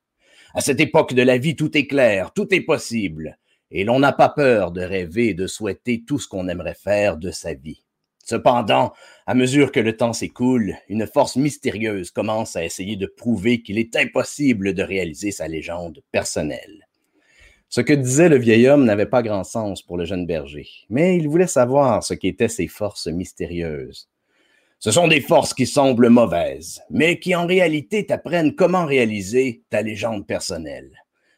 À 0.55 0.61
cette 0.61 0.81
époque 0.81 1.15
de 1.15 1.23
la 1.23 1.39
vie, 1.39 1.55
tout 1.55 1.77
est 1.79 1.87
clair, 1.87 2.33
tout 2.35 2.53
est 2.53 2.63
possible, 2.63 3.39
et 3.71 3.85
l'on 3.85 4.01
n'a 4.01 4.13
pas 4.13 4.29
peur 4.29 4.73
de 4.73 4.81
rêver 4.81 5.35
de 5.35 5.47
souhaiter 5.47 6.03
tout 6.05 6.19
ce 6.19 6.27
qu'on 6.27 6.49
aimerait 6.49 6.75
faire 6.75 7.17
de 7.17 7.31
sa 7.31 7.55
vie. 7.55 7.85
Cependant, 8.25 8.93
à 9.27 9.35
mesure 9.35 9.71
que 9.71 9.79
le 9.79 9.97
temps 9.97 10.13
s'écoule, 10.13 10.75
une 10.89 11.07
force 11.07 11.37
mystérieuse 11.37 12.11
commence 12.11 12.57
à 12.57 12.65
essayer 12.65 12.97
de 12.97 13.07
prouver 13.07 13.63
qu'il 13.63 13.79
est 13.79 13.95
impossible 13.95 14.75
de 14.75 14.83
réaliser 14.83 15.31
sa 15.31 15.47
légende 15.47 16.03
personnelle. 16.11 16.88
Ce 17.71 17.83
que 17.83 17.93
disait 17.93 18.31
le 18.31 18.39
vieil 18.39 18.67
homme 18.67 18.87
n'avait 18.87 19.07
pas 19.07 19.23
grand 19.23 19.45
sens 19.45 19.83
pour 19.83 19.99
le 19.99 20.07
jeune 20.07 20.25
berger, 20.25 20.69
mais 20.89 21.17
il 21.17 21.29
voulait 21.29 21.47
savoir 21.47 22.03
ce 22.03 22.15
qu'étaient 22.15 22.49
ces 22.49 22.67
forces 22.67 23.09
mystérieuses. 23.09 24.09
Ce 24.79 24.91
sont 24.91 25.07
des 25.07 25.21
forces 25.21 25.53
qui 25.53 25.67
semblent 25.67 26.09
mauvaises, 26.09 26.81
mais 26.89 27.19
qui 27.19 27.35
en 27.35 27.47
réalité 27.47 28.07
t'apprennent 28.07 28.55
comment 28.55 28.87
réaliser 28.87 29.63
ta 29.69 29.83
légende 29.83 30.27
personnelle. 30.27 30.93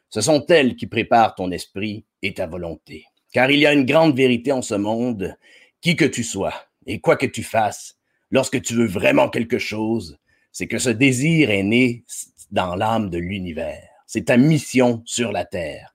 Ce 0.09 0.21
sont 0.21 0.45
elles 0.47 0.75
qui 0.75 0.87
préparent 0.87 1.35
ton 1.35 1.51
esprit 1.51 2.05
et 2.21 2.33
ta 2.33 2.47
volonté. 2.47 3.05
Car 3.33 3.51
il 3.51 3.59
y 3.59 3.65
a 3.65 3.73
une 3.73 3.85
grande 3.85 4.15
vérité 4.15 4.51
en 4.51 4.61
ce 4.61 4.75
monde, 4.75 5.35
qui 5.81 5.95
que 5.95 6.05
tu 6.05 6.23
sois 6.23 6.53
et 6.85 6.99
quoi 6.99 7.17
que 7.17 7.25
tu 7.25 7.43
fasses, 7.43 7.97
lorsque 8.29 8.61
tu 8.61 8.73
veux 8.75 8.87
vraiment 8.87 9.27
quelque 9.27 9.59
chose, 9.59 10.17
c'est 10.51 10.67
que 10.67 10.77
ce 10.77 10.89
désir 10.89 11.49
est 11.49 11.63
né 11.63 12.05
dans 12.51 12.75
l'âme 12.75 13.09
de 13.09 13.17
l'univers. 13.17 13.87
C'est 14.05 14.25
ta 14.25 14.37
mission 14.37 15.01
sur 15.05 15.31
la 15.31 15.45
terre. 15.45 15.90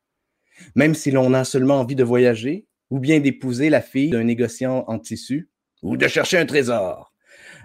Même 0.74 0.94
si 0.94 1.10
l'on 1.10 1.34
a 1.34 1.44
seulement 1.44 1.80
envie 1.80 1.96
de 1.96 2.04
voyager, 2.04 2.66
ou 2.90 2.98
bien 2.98 3.20
d'épouser 3.20 3.70
la 3.70 3.80
fille 3.80 4.10
d'un 4.10 4.24
négociant 4.24 4.84
en 4.88 4.98
tissu, 4.98 5.50
ou 5.82 5.96
de 5.96 6.08
chercher 6.08 6.38
un 6.38 6.46
trésor, 6.46 7.12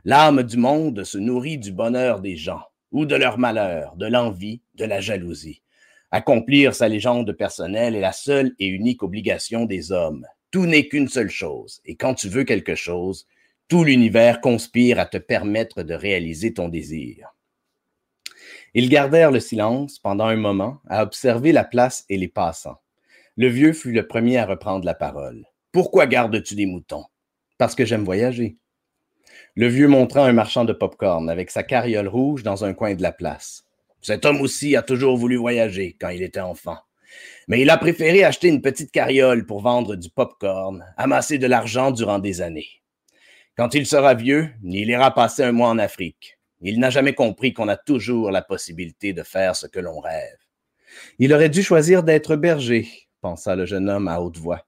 L'âme 0.03 0.41
du 0.41 0.57
monde 0.57 1.03
se 1.03 1.19
nourrit 1.19 1.59
du 1.59 1.71
bonheur 1.71 2.21
des 2.21 2.35
gens, 2.35 2.63
ou 2.91 3.05
de 3.05 3.15
leur 3.15 3.37
malheur, 3.37 3.95
de 3.97 4.07
l'envie, 4.07 4.63
de 4.73 4.85
la 4.85 4.99
jalousie. 4.99 5.61
Accomplir 6.09 6.73
sa 6.73 6.87
légende 6.87 7.31
personnelle 7.33 7.95
est 7.95 8.01
la 8.01 8.11
seule 8.11 8.55
et 8.57 8.65
unique 8.65 9.03
obligation 9.03 9.65
des 9.65 9.91
hommes. 9.91 10.25
Tout 10.49 10.65
n'est 10.65 10.87
qu'une 10.87 11.07
seule 11.07 11.29
chose, 11.29 11.81
et 11.85 11.95
quand 11.97 12.15
tu 12.15 12.29
veux 12.29 12.43
quelque 12.45 12.73
chose, 12.73 13.27
tout 13.67 13.83
l'univers 13.83 14.41
conspire 14.41 14.99
à 14.99 15.05
te 15.05 15.17
permettre 15.17 15.83
de 15.83 15.93
réaliser 15.93 16.55
ton 16.55 16.67
désir. 16.67 17.29
Ils 18.73 18.89
gardèrent 18.89 19.31
le 19.31 19.39
silence 19.39 19.99
pendant 19.99 20.25
un 20.25 20.35
moment 20.35 20.81
à 20.89 21.03
observer 21.03 21.51
la 21.51 21.63
place 21.63 22.05
et 22.09 22.17
les 22.17 22.27
passants. 22.27 22.80
Le 23.37 23.47
vieux 23.47 23.71
fut 23.71 23.93
le 23.93 24.05
premier 24.07 24.37
à 24.39 24.45
reprendre 24.45 24.85
la 24.85 24.93
parole. 24.93 25.45
Pourquoi 25.71 26.05
gardes-tu 26.05 26.53
des 26.55 26.65
moutons? 26.65 27.05
Parce 27.57 27.75
que 27.75 27.85
j'aime 27.85 28.03
voyager. 28.03 28.57
Le 29.55 29.67
vieux 29.67 29.87
montrant 29.87 30.25
un 30.25 30.33
marchand 30.33 30.65
de 30.65 30.73
pop-corn 30.73 31.29
avec 31.29 31.49
sa 31.49 31.63
carriole 31.63 32.09
rouge 32.09 32.43
dans 32.43 32.65
un 32.65 32.73
coin 32.73 32.93
de 32.93 33.01
la 33.01 33.13
place. 33.13 33.63
Cet 34.01 34.25
homme 34.25 34.41
aussi 34.41 34.75
a 34.75 34.81
toujours 34.81 35.15
voulu 35.15 35.37
voyager 35.37 35.95
quand 35.97 36.09
il 36.09 36.23
était 36.23 36.41
enfant. 36.41 36.77
Mais 37.47 37.61
il 37.61 37.69
a 37.69 37.77
préféré 37.77 38.25
acheter 38.25 38.49
une 38.49 38.61
petite 38.61 38.91
carriole 38.91 39.45
pour 39.45 39.61
vendre 39.61 39.95
du 39.95 40.09
pop-corn, 40.09 40.85
amasser 40.97 41.37
de 41.37 41.47
l'argent 41.47 41.91
durant 41.91 42.19
des 42.19 42.41
années. 42.41 42.81
Quand 43.55 43.73
il 43.73 43.85
sera 43.85 44.13
vieux, 44.13 44.49
il 44.61 44.89
ira 44.89 45.13
passer 45.13 45.43
un 45.43 45.53
mois 45.53 45.69
en 45.69 45.77
Afrique. 45.77 46.37
Il 46.59 46.79
n'a 46.79 46.89
jamais 46.89 47.13
compris 47.13 47.53
qu'on 47.53 47.69
a 47.69 47.77
toujours 47.77 48.29
la 48.29 48.41
possibilité 48.41 49.13
de 49.13 49.23
faire 49.23 49.55
ce 49.55 49.67
que 49.67 49.79
l'on 49.79 50.01
rêve. 50.01 50.37
Il 51.17 51.33
aurait 51.33 51.49
dû 51.49 51.63
choisir 51.63 52.03
d'être 52.03 52.35
berger, 52.35 52.87
pensa 53.21 53.55
le 53.55 53.65
jeune 53.65 53.89
homme 53.89 54.07
à 54.07 54.19
haute 54.19 54.37
voix. 54.37 54.65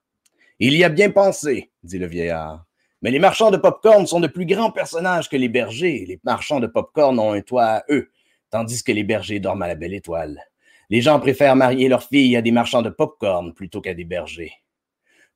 Il 0.60 0.74
y 0.74 0.84
a 0.84 0.88
bien 0.88 1.10
pensé, 1.10 1.70
dit 1.82 1.98
le 1.98 2.06
vieillard. 2.06 2.64
Mais 3.02 3.10
les 3.10 3.18
marchands 3.18 3.50
de 3.50 3.56
pop-corn 3.58 4.06
sont 4.06 4.20
de 4.20 4.28
plus 4.28 4.46
grands 4.46 4.70
personnages 4.70 5.28
que 5.28 5.36
les 5.36 5.50
bergers. 5.50 6.06
Les 6.06 6.18
marchands 6.24 6.60
de 6.60 6.66
pop-corn 6.66 7.18
ont 7.18 7.32
un 7.32 7.42
toit 7.42 7.64
à 7.64 7.84
eux, 7.90 8.10
tandis 8.50 8.82
que 8.82 8.92
les 8.92 9.04
bergers 9.04 9.40
dorment 9.40 9.62
à 9.62 9.68
la 9.68 9.74
belle 9.74 9.92
étoile. 9.92 10.40
Les 10.88 11.02
gens 11.02 11.20
préfèrent 11.20 11.56
marier 11.56 11.88
leurs 11.88 12.04
filles 12.04 12.36
à 12.36 12.42
des 12.42 12.52
marchands 12.52 12.82
de 12.82 12.90
pop-corn 12.90 13.52
plutôt 13.52 13.80
qu'à 13.80 13.94
des 13.94 14.04
bergers. 14.04 14.52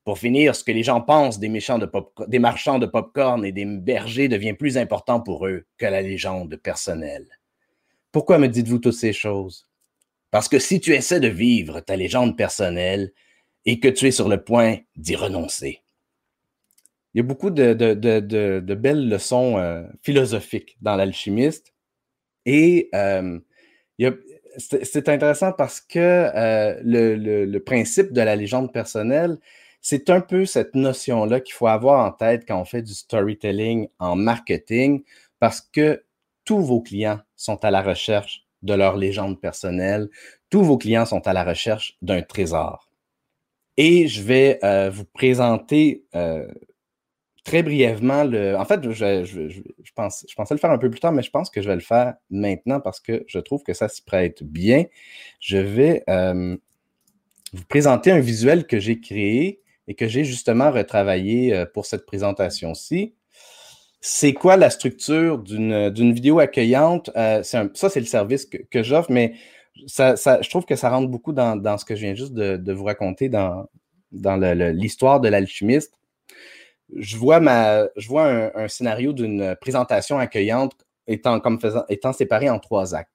Pour 0.05 0.19
finir, 0.19 0.55
ce 0.55 0.65
que 0.65 0.73
les 0.73 0.83
gens 0.83 1.03
pensent 1.03 1.39
des, 1.39 1.49
de 1.49 2.27
des 2.27 2.39
marchands 2.39 2.79
de 2.79 2.87
pop-corn 2.87 3.45
et 3.45 3.53
des 3.53 3.67
bergers 3.67 4.29
devient 4.29 4.55
plus 4.55 4.79
important 4.79 5.21
pour 5.21 5.47
eux 5.47 5.67
que 5.77 5.85
la 5.85 6.01
légende 6.01 6.57
personnelle. 6.57 7.29
Pourquoi 8.13 8.39
me 8.39 8.49
dites-vous 8.49 8.79
toutes 8.79 8.95
ces 8.95 9.13
choses? 9.13 9.68
Parce 10.31 10.49
que 10.49 10.59
si 10.59 10.81
tu 10.81 10.95
essaies 10.95 11.21
de 11.21 11.29
vivre 11.29 11.81
ta 11.81 11.97
légende 11.97 12.37
personnelle 12.37 13.13
et 13.65 13.81
que 13.81 13.89
tu 13.89 14.07
es 14.07 14.11
sur 14.11 14.29
le 14.29 14.43
point 14.43 14.79
d'y 14.97 15.17
renoncer, 15.17 15.83
il 17.15 17.19
y 17.19 17.21
a 17.21 17.25
beaucoup 17.25 17.51
de, 17.51 18.75
belles 18.75 19.09
leçons 19.09 19.59
euh, 19.59 19.83
philosophiques 20.03 20.77
dans 20.83 20.97
l'alchimiste. 20.97 21.73
Et 22.45 22.91
euh, 22.95 23.39
c'est 24.59 25.09
intéressant 25.09 25.53
parce 25.53 25.81
que 25.81 25.99
euh, 25.99 26.79
le, 26.85 27.59
principe 27.59 28.13
de 28.13 28.21
la 28.21 28.37
légende 28.37 28.73
personnelle, 28.73 29.39
c'est 29.81 30.11
un 30.11 30.21
peu 30.21 30.45
cette 30.45 30.75
notion-là 30.75 31.41
qu'il 31.41 31.55
faut 31.55 31.67
avoir 31.67 32.05
en 32.05 32.13
tête 32.13 32.45
quand 32.47 32.61
on 32.61 32.65
fait 32.65 32.83
du 32.83 32.95
storytelling 32.95 33.89
en 33.99 34.17
marketing, 34.17 35.03
parce 35.39 35.61
que 35.61 36.05
tous 36.45 36.61
vos 36.61 36.81
clients 36.81 37.21
sont 37.37 37.65
à 37.65 37.71
la 37.71 37.83
recherche 37.83 38.48
de 38.63 38.75
leur 38.75 38.97
légende 38.97 39.41
personnelle, 39.41 40.09
tous 40.51 40.63
vos 40.63 40.79
clients 40.79 41.07
sont 41.07 41.27
à 41.27 41.33
la 41.33 41.45
recherche 41.45 41.97
d'un 42.03 42.23
trésor. 42.23 42.91
Et 43.77 44.09
je 44.09 44.23
vais 44.23 44.59
vous 44.91 45.05
présenter 45.05 46.05
très 47.49 47.63
brièvement, 47.63 48.25
le... 48.25 48.57
en 48.57 48.65
fait, 48.67 48.91
je, 48.93 49.63
pense, 49.95 50.27
je 50.29 50.35
pensais 50.35 50.55
le 50.55 50.61
faire 50.61 50.71
un 50.71 50.79
peu 50.79 50.91
plus 50.91 51.01
tard, 51.01 51.13
mais 51.13 51.23
je 51.23 51.31
pense 51.31 51.49
que 51.49 51.63
je 51.63 51.69
vais 51.69 51.75
le 51.75 51.81
faire 51.81 52.15
maintenant 52.31 52.79
parce 52.79 53.01
que 53.01 53.25
je 53.27 53.39
trouve 53.39 53.63
que 53.63 53.73
ça 53.73 53.89
s'y 53.89 54.03
prête 54.03 54.43
bien. 54.43 54.85
Je 55.41 55.57
vais 55.57 56.05
euh, 56.11 56.57
vous 57.55 57.65
présenter 57.65 58.11
un 58.11 58.21
visuel 58.21 58.67
que 58.67 58.79
j'ai 58.79 59.01
créé 59.01 59.63
et 59.87 59.95
que 59.95 60.07
j'ai 60.07 60.25
justement 60.25 60.71
retravaillé 60.71 61.55
euh, 61.55 61.65
pour 61.65 61.87
cette 61.87 62.05
présentation-ci. 62.05 63.15
C'est 64.01 64.33
quoi 64.33 64.57
la 64.57 64.71
structure 64.71 65.39
d'une 65.39 66.13
vidéo 66.13 66.39
accueillante? 66.39 67.11
Euh, 67.17 67.43
ça, 67.43 67.69
c'est 67.75 68.01
le 68.01 68.07
service 68.07 68.47
que, 68.47 68.83
j'offre, 68.83 69.11
mais 69.11 69.35
ça, 69.87 70.15
je 70.17 70.49
trouve 70.49 70.65
que 70.65 70.77
ça 70.77 70.91
rentre 70.91 71.09
beaucoup 71.09 71.33
dans, 71.33 71.79
ce 71.79 71.85
que 71.85 71.97
je 71.97 72.03
viens 72.03 72.15
juste 72.15 72.33
de, 72.33 72.73
vous 72.73 72.85
raconter 72.85 73.29
dans, 73.29 73.67
dans 74.13 74.37
l'histoire 74.73 75.21
de 75.21 75.29
l'alchimiste 75.29 75.99
je 76.97 77.17
vois, 77.17 77.41
ma, 77.41 77.87
je 77.97 78.09
vois 78.09 78.51
un, 78.55 78.69
scénario 78.69 79.13
d'une 79.13 79.57
présentation 79.61 80.19
accueillante 80.19 80.75
étant, 81.07 81.41
comme 81.41 81.61
faisant, 81.61 81.85
étant 81.89 82.13
séparé 82.13 82.49
en 82.51 82.59
trois 82.59 82.95
actes. 82.95 83.13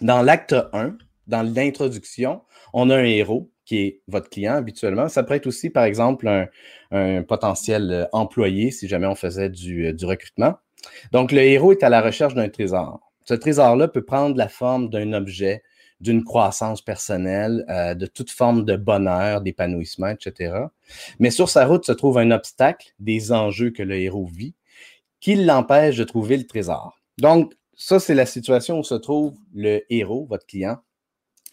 Dans 0.00 0.22
l'acte 0.22 0.54
1, 0.72 0.96
dans 1.26 1.42
l'introduction, 1.42 2.42
on 2.72 2.90
a 2.90 2.96
un 2.96 3.04
héros 3.04 3.50
qui 3.66 3.78
est 3.78 4.00
votre 4.08 4.30
client 4.30 4.54
habituellement. 4.54 5.08
Ça 5.08 5.22
peut 5.24 5.34
être 5.34 5.46
aussi, 5.46 5.68
par 5.68 5.84
exemple, 5.84 6.48
un, 6.90 7.22
potentiel 7.24 7.90
euh, 7.90 8.06
employé 8.12 8.70
si 8.70 8.88
jamais 8.88 9.06
on 9.06 9.16
faisait 9.16 9.50
du, 9.50 9.88
euh, 9.88 9.92
du 9.92 10.06
recrutement. 10.06 10.54
Donc, 11.12 11.32
le 11.32 11.40
héros 11.40 11.72
est 11.72 11.82
à 11.82 11.88
la 11.88 12.00
recherche 12.00 12.34
d'un 12.34 12.48
trésor. 12.48 13.00
Ce 13.24 13.34
trésor-là 13.34 13.88
peut 13.88 14.04
prendre 14.04 14.36
la 14.36 14.48
forme 14.48 14.88
d'un 14.88 15.12
objet, 15.12 15.64
d'une 16.00 16.22
croissance 16.22 16.80
personnelle, 16.80 17.64
euh, 17.68 17.94
de 17.94 18.06
toute 18.06 18.30
forme 18.30 18.64
de 18.64 18.76
bonheur, 18.76 19.40
d'épanouissement, 19.40 20.08
etc. 20.08 20.54
Mais 21.18 21.30
sur 21.30 21.48
sa 21.48 21.66
route 21.66 21.84
se 21.84 21.92
trouve 21.92 22.18
un 22.18 22.30
obstacle, 22.30 22.94
des 23.00 23.32
enjeux 23.32 23.70
que 23.70 23.82
le 23.82 23.96
héros 23.96 24.26
vit, 24.26 24.54
qui 25.20 25.34
l'empêche 25.34 25.96
de 25.96 26.04
trouver 26.04 26.36
le 26.36 26.46
trésor. 26.46 27.00
Donc, 27.18 27.52
ça, 27.76 27.98
c'est 27.98 28.14
la 28.14 28.26
situation 28.26 28.78
où 28.78 28.84
se 28.84 28.94
trouve 28.94 29.34
le 29.52 29.82
héros, 29.90 30.26
votre 30.30 30.46
client, 30.46 30.78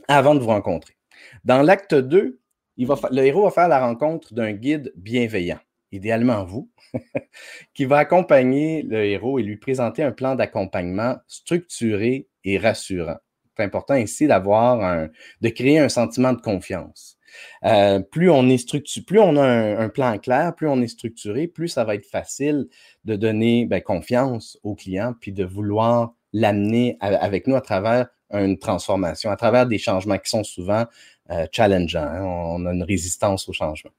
avant 0.08 0.36
de 0.36 0.40
vous 0.40 0.48
rencontrer. 0.48 0.96
Dans 1.44 1.62
l'acte 1.62 1.96
2, 1.96 2.40
il 2.78 2.88
va 2.88 2.96
le 3.12 3.26
héros 3.26 3.44
va 3.44 3.52
faire 3.52 3.68
la 3.68 3.80
rencontre 3.80 4.34
d'un 4.34 4.52
guide 4.52 4.94
bienveillant, 4.96 5.60
idéalement 5.92 6.44
vous, 6.44 6.72
qui 7.74 7.86
va 7.86 7.98
accompagner 7.98 8.82
le 8.84 9.04
héros 9.06 9.40
et 9.40 9.44
lui 9.44 9.58
présenter 9.58 10.04
un 10.04 10.12
plan 10.12 10.36
d'accompagnement 10.36 11.18
structuré 11.28 12.28
et 12.44 12.58
rassurant 12.58 13.18
c'est 13.56 13.64
important 13.64 13.96
ici 13.96 14.28
d'avoir 14.28 14.82
un, 14.82 15.10
de 15.42 15.50
créer 15.50 15.80
un 15.80 15.90
sentiment 15.90 16.34
de 16.34 16.42
confiance. 16.42 17.18
Euh, 17.66 18.00
plus 18.00 18.30
on 18.30 18.48
est 18.48 18.58
structuré, 18.58 19.06
plus 19.06 19.20
on 19.20 19.36
a 19.38 19.44
un, 19.44 19.90
plan 19.90 20.18
clair, 20.20 20.54
plus 20.56 20.68
on 20.68 20.82
est 20.82 20.88
structuré, 20.88 21.48
plus 21.48 21.68
ça 21.68 21.84
va 21.84 21.96
être 21.96 22.06
facile 22.06 22.68
de 23.06 23.16
donner 23.16 23.66
ben, 23.66 23.82
confiance 23.82 24.60
au 24.64 24.76
client, 24.76 25.14
puis 25.20 25.32
de 25.32 25.44
vouloir 25.44 26.14
l'amener 26.32 26.98
avec 27.00 27.48
nous 27.48 27.56
à 27.56 27.62
travers 27.62 28.08
une 28.32 28.58
transformation, 28.58 29.30
à 29.32 29.36
travers 29.36 29.68
des 29.68 29.78
changements 29.78 30.18
qui 30.18 30.30
sont 30.30 30.44
souvent 30.44 30.86
euh, 31.32 31.46
challengeants. 31.52 32.00
Hein. 32.02 32.24
On 32.24 32.66
a 32.66 32.74
une 32.74 32.84
résistance 32.84 33.48
au 33.50 33.54
changement. 33.54 33.92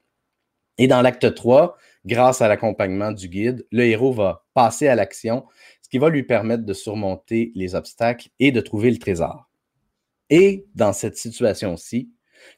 Et 0.77 0.87
dans 0.87 1.01
l'acte 1.01 1.33
3, 1.33 1.77
grâce 2.05 2.41
à 2.41 2.47
l'accompagnement 2.47 3.11
du 3.11 3.29
guide, 3.29 3.65
le 3.71 3.85
héros 3.85 4.13
va 4.13 4.45
passer 4.53 4.87
à 4.87 4.95
l'action 4.95 5.45
ce 5.81 5.89
qui 5.89 5.97
va 5.97 6.09
lui 6.09 6.23
permettre 6.23 6.65
de 6.65 6.73
surmonter 6.73 7.51
les 7.55 7.75
obstacles 7.75 8.29
et 8.39 8.51
de 8.51 8.59
trouver 8.59 8.91
le 8.91 8.97
trésor. 8.97 9.49
Et 10.29 10.65
dans 10.75 10.93
cette 10.93 11.17
situation-ci, 11.17 12.09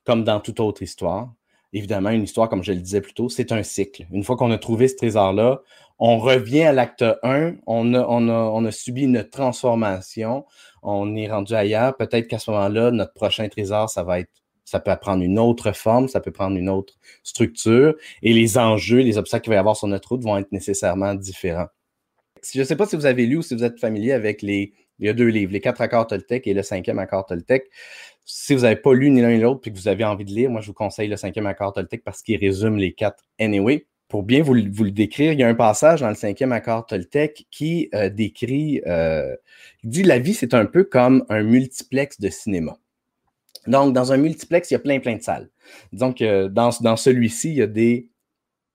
comme 0.05 0.23
dans 0.23 0.39
toute 0.39 0.59
autre 0.59 0.81
histoire, 0.81 1.33
évidemment, 1.73 2.09
une 2.09 2.23
histoire, 2.23 2.49
comme 2.49 2.63
je 2.63 2.71
le 2.71 2.79
disais 2.79 3.01
plus 3.01 3.13
tôt, 3.13 3.29
c'est 3.29 3.51
un 3.51 3.63
cycle. 3.63 4.05
Une 4.11 4.23
fois 4.23 4.37
qu'on 4.37 4.51
a 4.51 4.57
trouvé 4.57 4.87
ce 4.87 4.95
trésor-là, 4.95 5.61
on 5.99 6.19
revient 6.19 6.63
à 6.63 6.71
l'acte 6.71 7.03
1, 7.23 7.55
on 7.65 7.93
a, 7.93 8.05
on, 8.07 8.65
a, 8.65 8.71
subi 8.71 9.03
une 9.03 9.23
transformation, 9.27 10.45
on 10.83 11.15
est 11.15 11.29
rendu 11.29 11.53
ailleurs. 11.53 11.97
Peut-être 11.97 12.27
qu'à 12.27 12.39
ce 12.39 12.51
moment-là, 12.51 12.91
notre 12.91 13.13
prochain 13.13 13.47
trésor, 13.49 13.89
ça 13.89 14.03
va 14.03 14.19
être 14.19 14.31
ça 14.67 14.81
peut 14.81 14.93
prendre 14.99 15.23
une 15.23 15.39
autre 15.39 15.71
forme, 15.71 16.09
ça 16.09 16.19
peut 16.19 16.31
prendre 16.31 16.57
une 16.57 16.67
autre 16.67 16.93
structure, 17.23 17.95
et 18.21 18.33
les 18.33 18.57
enjeux, 18.57 18.99
les 18.99 19.17
obstacles 19.17 19.45
qu'il 19.45 19.51
va 19.51 19.55
y 19.55 19.59
avoir 19.59 19.77
sur 19.77 19.87
notre 19.87 20.09
route 20.09 20.21
vont 20.21 20.35
être 20.35 20.51
nécessairement 20.51 21.15
différents. 21.15 21.67
Je 22.53 22.59
ne 22.59 22.65
sais 22.65 22.75
pas 22.75 22.85
si 22.85 22.97
vous 22.97 23.05
avez 23.05 23.25
lu 23.25 23.37
ou 23.37 23.41
si 23.41 23.55
vous 23.55 23.63
êtes 23.63 23.79
familier 23.79 24.11
avec 24.11 24.41
les 24.41 24.73
Il 24.99 25.05
y 25.05 25.09
a 25.09 25.13
deux 25.13 25.27
livres, 25.27 25.53
Les 25.53 25.61
quatre 25.61 25.79
accords 25.79 26.07
Toltec 26.07 26.47
et 26.47 26.53
le 26.53 26.63
cinquième 26.63 26.99
accord 26.99 27.25
Toltec. 27.25 27.69
Si 28.25 28.53
vous 28.55 28.61
n'avez 28.63 28.75
pas 28.75 28.93
lu 28.93 29.09
ni 29.09 29.21
l'un 29.21 29.31
ni 29.31 29.39
l'autre 29.39 29.65
et 29.67 29.71
que 29.71 29.77
vous 29.77 29.87
avez 29.87 30.03
envie 30.03 30.25
de 30.25 30.31
lire, 30.31 30.49
moi, 30.49 30.59
je 30.59 30.67
vous 30.67 30.73
conseille 30.73 31.07
le 31.07 31.15
cinquième 31.15 31.45
accord 31.45 31.71
Toltec 31.71 32.03
parce 32.03 32.21
qu'il 32.21 32.37
résume 32.37 32.75
les 32.75 32.91
quatre 32.91 33.23
anyway. 33.39 33.87
Pour 34.09 34.23
bien 34.23 34.41
vous, 34.41 34.53
le 34.53 34.91
décrire, 34.91 35.31
il 35.31 35.39
y 35.39 35.43
a 35.43 35.47
un 35.47 35.55
passage 35.55 36.01
dans 36.01 36.09
le 36.09 36.15
cinquième 36.15 36.51
accord 36.51 36.85
Toltec 36.85 37.47
qui 37.51 37.89
euh, 37.93 38.09
décrit, 38.09 38.81
euh, 38.85 39.33
dit 39.85 40.03
la 40.03 40.19
vie, 40.19 40.33
c'est 40.33 40.53
un 40.53 40.65
peu 40.65 40.83
comme 40.83 41.25
un 41.29 41.43
multiplex 41.43 42.19
de 42.19 42.29
cinéma. 42.29 42.77
Donc, 43.67 43.93
dans 43.93 44.11
un 44.11 44.17
multiplex, 44.17 44.71
il 44.71 44.75
y 44.75 44.77
a 44.77 44.79
plein, 44.79 44.99
plein 44.99 45.15
de 45.15 45.21
salles. 45.21 45.49
Donc, 45.93 46.23
dans, 46.23 46.69
dans 46.81 46.95
celui-ci, 46.95 47.49
il 47.49 47.55
y 47.55 47.61
a 47.61 47.67
des 47.67 48.09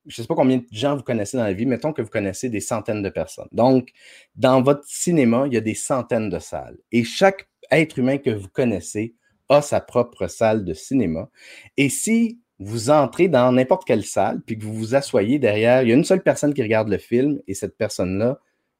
je 0.06 0.20
ne 0.20 0.24
sais 0.24 0.26
pas 0.26 0.34
combien 0.34 0.56
de 0.56 0.66
gens 0.72 0.96
vous 0.96 1.02
connaissez 1.02 1.36
dans 1.36 1.44
la 1.44 1.52
vie, 1.52 1.66
mettons 1.66 1.92
que 1.92 2.02
vous 2.02 2.08
connaissez 2.08 2.48
des 2.48 2.60
centaines 2.60 3.02
de 3.02 3.08
personnes. 3.08 3.48
Donc, 3.52 3.92
dans 4.34 4.62
votre 4.62 4.84
cinéma, 4.84 5.44
il 5.46 5.54
y 5.54 5.56
a 5.56 5.60
des 5.60 5.74
centaines 5.74 6.28
de 6.28 6.38
salles. 6.38 6.78
Et 6.90 7.04
chaque 7.04 7.48
être 7.70 7.98
humain 7.98 8.18
que 8.18 8.30
vous 8.30 8.48
connaissez 8.48 9.14
a 9.48 9.62
sa 9.62 9.80
propre 9.80 10.26
salle 10.26 10.64
de 10.64 10.74
cinéma. 10.74 11.28
Et 11.76 11.88
si 11.88 12.40
vous 12.58 12.90
entrez 12.90 13.28
dans 13.28 13.52
n'importe 13.52 13.84
quelle 13.84 14.04
salle, 14.04 14.40
puis 14.42 14.58
que 14.58 14.64
vous 14.64 14.74
vous 14.74 14.94
asseyez 14.94 15.38
derrière, 15.38 15.82
il 15.82 15.88
y 15.88 15.92
a 15.92 15.94
une 15.94 16.04
seule 16.04 16.22
personne 16.22 16.54
qui 16.54 16.62
regarde 16.62 16.88
le 16.88 16.98
film, 16.98 17.40
et 17.46 17.54
cette 17.54 17.76
personne-là 17.76 18.38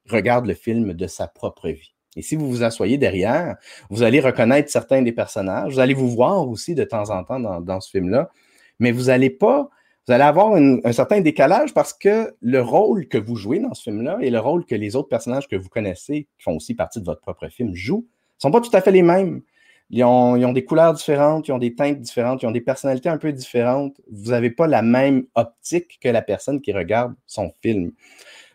regarde 0.09 0.47
le 0.47 0.55
film 0.55 0.95
de 0.95 1.07
sa 1.07 1.29
propre 1.29 1.69
vie. 1.69 1.95
Et 2.17 2.23
si 2.23 2.37
vous 2.37 2.49
vous 2.49 2.63
asseyez 2.63 2.99
derrière, 2.99 3.57
vous 3.91 4.03
allez 4.03 4.21
reconnaître 4.21 4.71
certains 4.71 5.03
des 5.03 5.13
personnages, 5.13 5.73
vous 5.73 5.81
allez 5.81 5.95
vous 5.95 6.11
voir 6.11 6.49
aussi 6.49 6.75
de 6.75 6.85
temps 6.85 7.11
en 7.11 7.25
temps 7.25 7.41
dans, 7.41 7.81
ce 7.81 7.91
film-là, 7.91 8.31
mais 8.79 8.93
vous 8.93 9.05
n'allez 9.05 9.31
pas 9.31 9.71
vous 10.07 10.13
allez 10.13 10.25
avoir 10.25 10.55
un 10.55 10.93
certain 10.93 11.21
décalage 11.21 11.73
parce 11.75 11.93
que 11.93 12.35
le 12.41 12.61
rôle 12.61 13.07
que 13.07 13.19
vous 13.19 13.37
jouez 13.37 13.61
dans 13.61 13.73
ce 13.73 13.85
film-là 13.85 14.19
et 14.21 14.31
le 14.31 14.41
rôle 14.41 14.67
que 14.67 14.75
les 14.75 14.97
autres 14.97 15.09
personnages 15.09 15.47
que 15.47 15.55
vous 15.55 15.69
connaissez, 15.69 16.27
qui 16.37 16.43
font 16.43 16.57
aussi 16.57 16.75
partie 16.75 16.99
de 16.99 17.05
votre 17.05 17.21
propre 17.21 17.49
film, 17.49 17.73
jouent, 17.73 18.09
ne 18.09 18.41
sont 18.41 18.51
pas 18.51 18.61
tout 18.61 18.77
à 18.77 18.81
fait 18.81 18.91
les 18.91 19.03
mêmes. 19.03 19.43
Ils 19.91 20.03
ont, 20.03 20.35
ils 20.35 20.45
ont, 20.45 20.53
des 20.53 20.65
couleurs 20.65 20.95
différentes, 20.95 21.47
ils 21.47 21.53
ont 21.53 21.59
des 21.59 21.77
teintes 21.77 22.01
différentes, 22.01 22.43
ils 22.43 22.47
ont 22.47 22.53
des 22.53 22.61
personnalités 22.61 23.11
un 23.11 23.19
peu 23.19 23.33
différentes. 23.33 24.01
Vous 24.11 24.31
n'avez 24.33 24.51
pas 24.51 24.67
la 24.67 24.83
même 24.83 25.27
optique 25.37 26.01
que 26.01 26.09
la 26.09 26.23
personne 26.23 26.61
qui 26.61 26.73
regarde 26.73 27.15
son 27.27 27.53
film. 27.63 27.93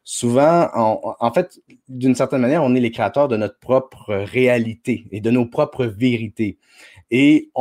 Souvent, 0.10 0.70
en 0.74 1.34
fait, 1.34 1.60
d'une 1.90 2.16
certaine 2.16 2.40
manière, 2.40 2.64
on 2.64 2.74
est 2.76 2.80
les 2.80 2.92
créateurs 2.92 3.28
de 3.28 3.36
notre 3.36 3.60
propre 3.60 4.16
réalité 4.16 5.06
et 5.12 5.20
de 5.20 5.30
nos 5.30 5.46
propres 5.46 5.86
vérités. 5.86 6.60
Et 7.12 7.52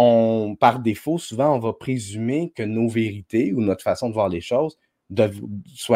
par 0.60 0.78
défaut, 0.78 1.18
souvent, 1.18 1.56
on 1.56 1.58
va 1.58 1.72
présumer 1.72 2.52
que 2.54 2.62
nos 2.62 2.88
vérités 2.88 3.52
ou 3.52 3.62
notre 3.62 3.82
façon 3.82 4.08
de 4.08 4.14
voir 4.14 4.28
les 4.28 4.40
choses 4.40 4.78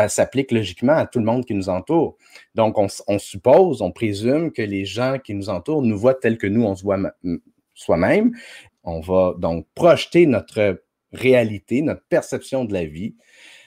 s'appliquent 0.09 0.51
logiquement 0.51 0.95
à 0.95 1.07
tout 1.07 1.21
le 1.21 1.25
monde 1.25 1.45
qui 1.45 1.55
nous 1.55 1.69
entoure. 1.69 2.17
Donc, 2.57 2.79
on, 2.79 3.19
suppose, 3.21 3.81
on 3.81 3.93
présume 3.93 4.51
que 4.51 4.63
les 4.63 4.85
gens 4.85 5.19
qui 5.23 5.35
nous 5.35 5.51
entourent 5.51 5.83
nous 5.83 5.97
voient 5.97 6.15
tels 6.15 6.37
que 6.37 6.49
nous, 6.49 6.65
on 6.65 6.75
se 6.75 6.83
voit 6.83 6.99
soi-même. 7.75 8.37
On 8.83 8.99
va 8.99 9.37
donc 9.39 9.69
projeter 9.77 10.27
notre 10.27 10.83
réalité, 11.13 11.81
notre 11.83 12.03
perception 12.09 12.65
de 12.65 12.73
la 12.73 12.87
vie 12.87 13.15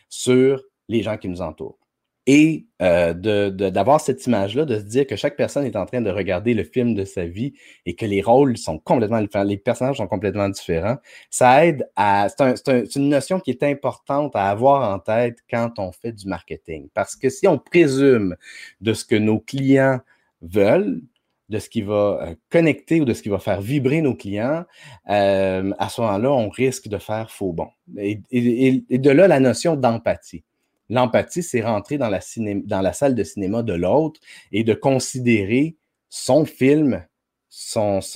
sur 0.10 0.62
les 0.90 1.02
gens 1.02 1.16
qui 1.16 1.30
nous 1.30 1.40
entourent 1.42 1.78
et 2.26 2.68
euh, 2.82 3.14
d'avoir 3.14 4.00
cette 4.00 4.26
image-là, 4.26 4.66
de 4.66 4.78
se 4.78 4.84
dire 4.84 5.06
que 5.06 5.16
chaque 5.16 5.36
personne 5.36 5.66
est 5.66 5.76
en 5.76 5.86
train 5.86 6.02
de 6.02 6.10
regarder 6.10 6.54
le 6.54 6.64
film 6.64 6.96
de 6.96 7.04
sa 7.04 7.26
vie 7.26 7.54
et 7.86 7.96
que 7.96 8.06
les 8.06 8.22
rôles 8.22 8.58
sont 8.58 8.80
complètement 8.80 9.22
différents, 9.22 9.44
les 9.44 9.58
personnages 9.58 9.98
sont 9.98 10.08
complètement 10.08 10.48
différents, 10.48 10.98
ça 11.30 11.66
aide 11.66 11.90
à... 11.96 12.28
C'est 12.30 12.96
une 12.96 13.10
notion 13.10 13.40
qui 13.40 13.52
est 13.52 13.64
importante 13.64 14.36
à 14.36 14.50
avoir 14.50 14.94
en 14.94 15.00
tête 15.00 15.40
quand 15.50 15.80
on 15.80 15.92
fait 15.92 16.14
du 16.14 16.28
marketing. 16.28 16.88
Parce 16.94 17.16
que 17.16 17.30
si 17.30 17.48
on 17.48 17.58
présume 17.58 18.38
de 18.80 18.94
ce 18.94 19.04
que 19.04 19.16
nos 19.16 19.40
clients 19.40 20.00
veulent, 20.42 21.02
de 21.50 21.60
ce 21.60 21.70
qui 21.70 21.82
va 21.82 22.20
euh, 22.22 22.36
connecter 22.50 23.02
ou 23.02 23.06
de 23.06 23.14
ce 23.14 23.22
qui 23.22 23.30
va 23.30 23.40
faire 23.40 23.60
vibrer 23.60 24.02
nos 24.02 24.16
clients, 24.16 24.64
euh, 25.10 25.72
à 25.78 25.90
ce 25.90 26.00
moment-là, 26.00 26.32
on 26.32 26.48
risque 26.48 26.88
de 26.88 26.98
faire 26.98 27.30
faux 27.30 27.52
bon. 27.52 27.68
et 27.98 28.22
de 28.90 29.10
là, 29.10 29.28
la 29.28 29.42
notion 29.42 29.76
d'empathie. 29.76 30.46
L'empathie, 30.94 31.42
c'est 31.42 31.62
rentrer 31.62 31.98
dans 31.98 32.10
la, 32.10 32.22
salle 32.94 33.16
de 33.16 33.24
cinéma 33.24 33.64
de 33.64 33.74
l'autre 33.74 34.22
et 34.52 34.64
de 34.64 34.76
considérer 34.76 35.76
son 36.10 36.46
film, 36.46 37.04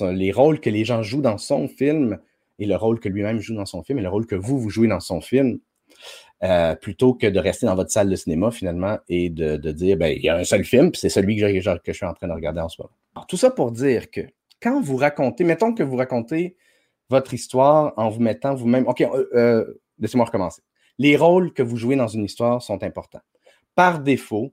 les 0.00 0.30
rôles 0.30 0.60
que 0.60 0.70
les 0.70 0.84
gens 0.84 1.02
jouent 1.02 1.20
dans 1.20 1.38
son 1.38 1.66
film 1.66 2.20
et 2.60 2.66
le 2.66 2.76
rôle 2.76 3.00
que 3.00 3.08
lui-même 3.08 3.40
joue 3.40 3.56
dans 3.56 3.66
son 3.66 3.82
film 3.82 3.98
et 3.98 4.02
le 4.02 4.08
rôle 4.08 4.26
que 4.26 4.36
vous, 4.36 4.60
vous 4.60 4.70
jouez 4.70 4.86
dans 4.86 5.00
son 5.00 5.20
film, 5.20 5.58
euh, 6.44 6.76
plutôt 6.76 7.14
que 7.14 7.26
de 7.26 7.40
rester 7.40 7.66
dans 7.66 7.74
votre 7.74 7.90
salle 7.90 8.08
de 8.08 8.14
cinéma 8.14 8.52
finalement 8.52 8.98
et 9.08 9.28
de, 9.28 9.56
dire, 9.72 9.96
ben, 9.96 10.14
il 10.16 10.22
y 10.22 10.28
a 10.28 10.36
un 10.36 10.44
seul 10.44 10.64
film, 10.64 10.92
puis 10.92 11.00
c'est 11.00 11.08
celui 11.08 11.36
que 11.36 11.60
je, 11.60 11.70
que 11.78 11.92
je 11.92 11.96
suis 11.96 12.06
en 12.06 12.14
train 12.14 12.28
de 12.28 12.32
regarder 12.32 12.60
en 12.60 12.68
ce 12.68 12.80
moment. 12.80 12.94
Alors, 13.16 13.26
tout 13.26 13.36
ça 13.36 13.50
pour 13.50 13.72
dire 13.72 14.08
que 14.08 14.20
quand 14.62 14.80
vous 14.80 14.96
racontez, 14.96 15.42
mettons 15.42 15.74
que 15.74 15.82
vous 15.82 15.96
racontez 15.96 16.56
votre 17.10 17.34
histoire 17.34 17.92
en 17.96 18.08
vous 18.08 18.20
mettant 18.20 18.54
vous-même, 18.54 18.86
OK, 18.86 19.00
euh, 19.00 19.24
euh, 19.34 19.80
laissez-moi 19.98 20.26
recommencer 20.26 20.62
les 20.98 21.16
rôles 21.16 21.52
que 21.52 21.62
vous 21.62 21.76
jouez 21.76 21.96
dans 21.96 22.08
une 22.08 22.24
histoire 22.24 22.62
sont 22.62 22.82
importants. 22.82 23.22
Par 23.74 24.00
défaut, 24.00 24.52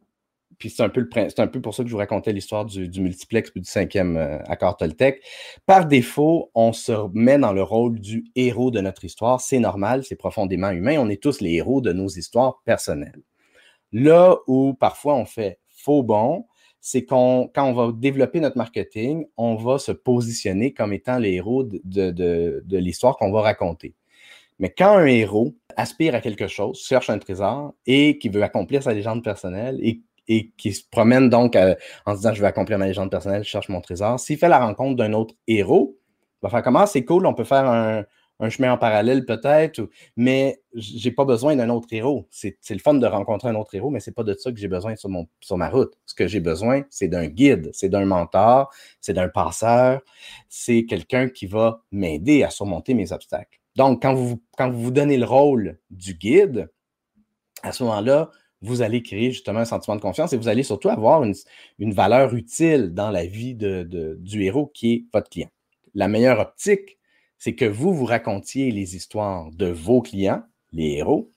puis 0.58 0.70
c'est 0.70 0.84
un, 0.84 0.90
peu 0.90 1.62
pour 1.62 1.76
ça 1.76 1.84
que 1.84 1.90
je 1.90 1.94
vous 1.94 2.00
racontais 2.00 2.32
l'histoire 2.32 2.66
du, 2.66 3.02
multiplex 3.02 3.52
du 3.54 3.64
cinquième 3.66 4.16
euh, 4.16 4.40
accord 4.44 4.78
Toltec. 4.78 5.22
Par 5.66 5.86
défaut, 5.86 6.52
on 6.54 6.72
se 6.72 6.94
met 7.14 7.38
dans 7.38 7.52
le 7.52 7.64
rôle 7.64 8.00
du 8.00 8.26
héros 8.36 8.72
de 8.72 8.80
notre 8.80 9.04
histoire. 9.04 9.42
C'est 9.42 9.60
normal, 9.60 10.04
c'est 10.04 10.16
profondément 10.16 10.70
humain. 10.70 10.98
On 11.00 11.10
est 11.10 11.22
tous 11.22 11.42
les 11.42 11.54
héros 11.54 11.82
de 11.82 11.92
nos 11.92 12.08
histoires 12.08 12.62
personnelles. 12.64 13.22
Là 13.92 14.38
où 14.48 14.74
parfois 14.74 15.16
on 15.16 15.26
fait 15.26 15.60
faux 15.68 16.04
bon, 16.04 16.46
c'est 16.80 17.06
quand 17.06 17.50
on 17.58 17.74
va 17.74 17.92
développer 17.92 18.40
notre 18.40 18.58
marketing, 18.58 19.26
on 19.38 19.56
va 19.56 19.80
se 19.80 19.92
positionner 19.92 20.74
comme 20.74 20.94
étant 20.94 21.18
les 21.18 21.34
héros 21.34 21.64
de 21.64 22.78
l'histoire 22.78 23.18
qu'on 23.18 23.32
va 23.32 23.42
raconter. 23.42 23.96
Mais 24.60 24.70
quand 24.70 24.98
un 24.98 25.06
héros 25.06 25.56
aspire 25.76 26.16
à 26.16 26.22
quelque 26.22 26.48
chose, 26.48 26.80
cherche 26.80 27.10
un 27.10 27.20
trésor 27.20 27.74
et 27.86 28.18
qui 28.18 28.30
veut 28.30 28.44
accomplir 28.44 28.84
sa 28.84 28.94
légende 28.94 29.24
personnelle 29.24 29.80
et, 29.82 30.02
qui 30.58 30.74
se 30.74 30.82
promène 30.90 31.30
donc 31.30 31.56
euh, 31.56 31.76
en 32.08 32.14
se 32.14 32.18
disant 32.18 32.34
je 32.34 32.42
vais 32.42 32.48
accomplir 32.48 32.80
ma 32.80 32.88
légende 32.88 33.12
personnelle, 33.12 33.44
je 33.44 33.50
cherche 33.50 33.70
mon 33.70 33.80
trésor, 33.80 34.20
s'il 34.20 34.40
fait 34.40 34.50
la 34.50 34.58
rencontre 34.58 34.96
d'un 34.96 35.14
autre 35.14 35.36
héros, 35.48 36.00
il 36.42 36.48
va 36.48 36.50
faire 36.50 36.64
comment? 36.64 36.88
C'est 36.88 37.06
cool, 37.06 37.28
on 37.28 37.36
peut 37.36 37.44
faire 37.44 37.66
un, 37.68 38.06
chemin 38.50 38.74
en 38.74 38.78
parallèle 38.80 39.24
peut-être, 39.26 39.88
mais 40.18 40.60
j'ai 40.74 41.12
pas 41.12 41.26
besoin 41.26 41.56
d'un 41.56 41.70
autre 41.70 41.88
héros. 41.92 42.28
C'est 42.32 42.58
le 42.70 42.80
fun 42.80 42.96
de 42.96 43.06
rencontrer 43.06 43.50
un 43.50 43.56
autre 43.56 43.76
héros, 43.76 43.92
mais 43.92 44.00
c'est 44.00 44.14
pas 44.14 44.24
de 44.24 44.34
ça 44.34 44.52
que 44.52 44.58
j'ai 44.58 44.68
besoin 44.68 44.96
sur, 44.96 45.10
sur 45.42 45.58
ma 45.58 45.70
route. 45.70 45.94
Ce 46.08 46.16
que 46.16 46.28
j'ai 46.28 46.40
besoin, 46.40 46.82
c'est 46.90 47.08
d'un 47.08 47.28
guide, 47.28 47.70
c'est 47.72 47.90
d'un 47.90 48.06
mentor, 48.06 48.72
c'est 49.02 49.14
d'un 49.14 49.30
passeur, 49.30 50.02
c'est 50.50 50.86
quelqu'un 50.86 51.30
qui 51.30 51.46
va 51.46 51.82
m'aider 51.92 52.44
à 52.44 52.50
surmonter 52.50 52.96
mes 52.96 53.12
obstacles. 53.12 53.60
Donc, 53.76 54.02
quand 54.02 54.14
vous, 54.14 54.42
vous 54.60 54.92
donnez 54.92 55.18
le 55.18 55.26
rôle 55.26 55.80
du 55.90 56.14
guide, 56.14 56.70
à 57.62 57.72
ce 57.72 57.84
moment-là, 57.84 58.32
vous 58.62 58.82
allez 58.82 59.04
créer 59.04 59.32
justement 59.32 59.60
un 59.60 59.66
sentiment 59.66 59.96
de 59.96 60.02
confiance 60.02 60.34
et 60.34 60.38
vous 60.38 60.48
allez 60.48 60.64
surtout 60.64 60.90
avoir 60.90 61.24
une, 61.24 61.94
valeur 61.94 62.34
utile 62.34 62.94
dans 62.94 63.12
la 63.12 63.26
vie 63.26 63.54
de, 63.54 64.18
du 64.20 64.44
héros 64.44 64.68
qui 64.74 64.94
est 64.94 65.06
votre 65.14 65.30
client. 65.30 65.50
La 65.94 66.08
meilleure 66.08 66.40
optique, 66.40 66.98
c'est 67.38 67.56
que 67.56 67.66
vous 67.66 67.94
vous 67.94 68.06
racontiez 68.06 68.72
les 68.72 68.96
histoires 68.96 69.52
de 69.52 69.68
vos 69.68 70.02
clients, 70.02 70.44
les 70.72 70.94
héros, 70.94 71.32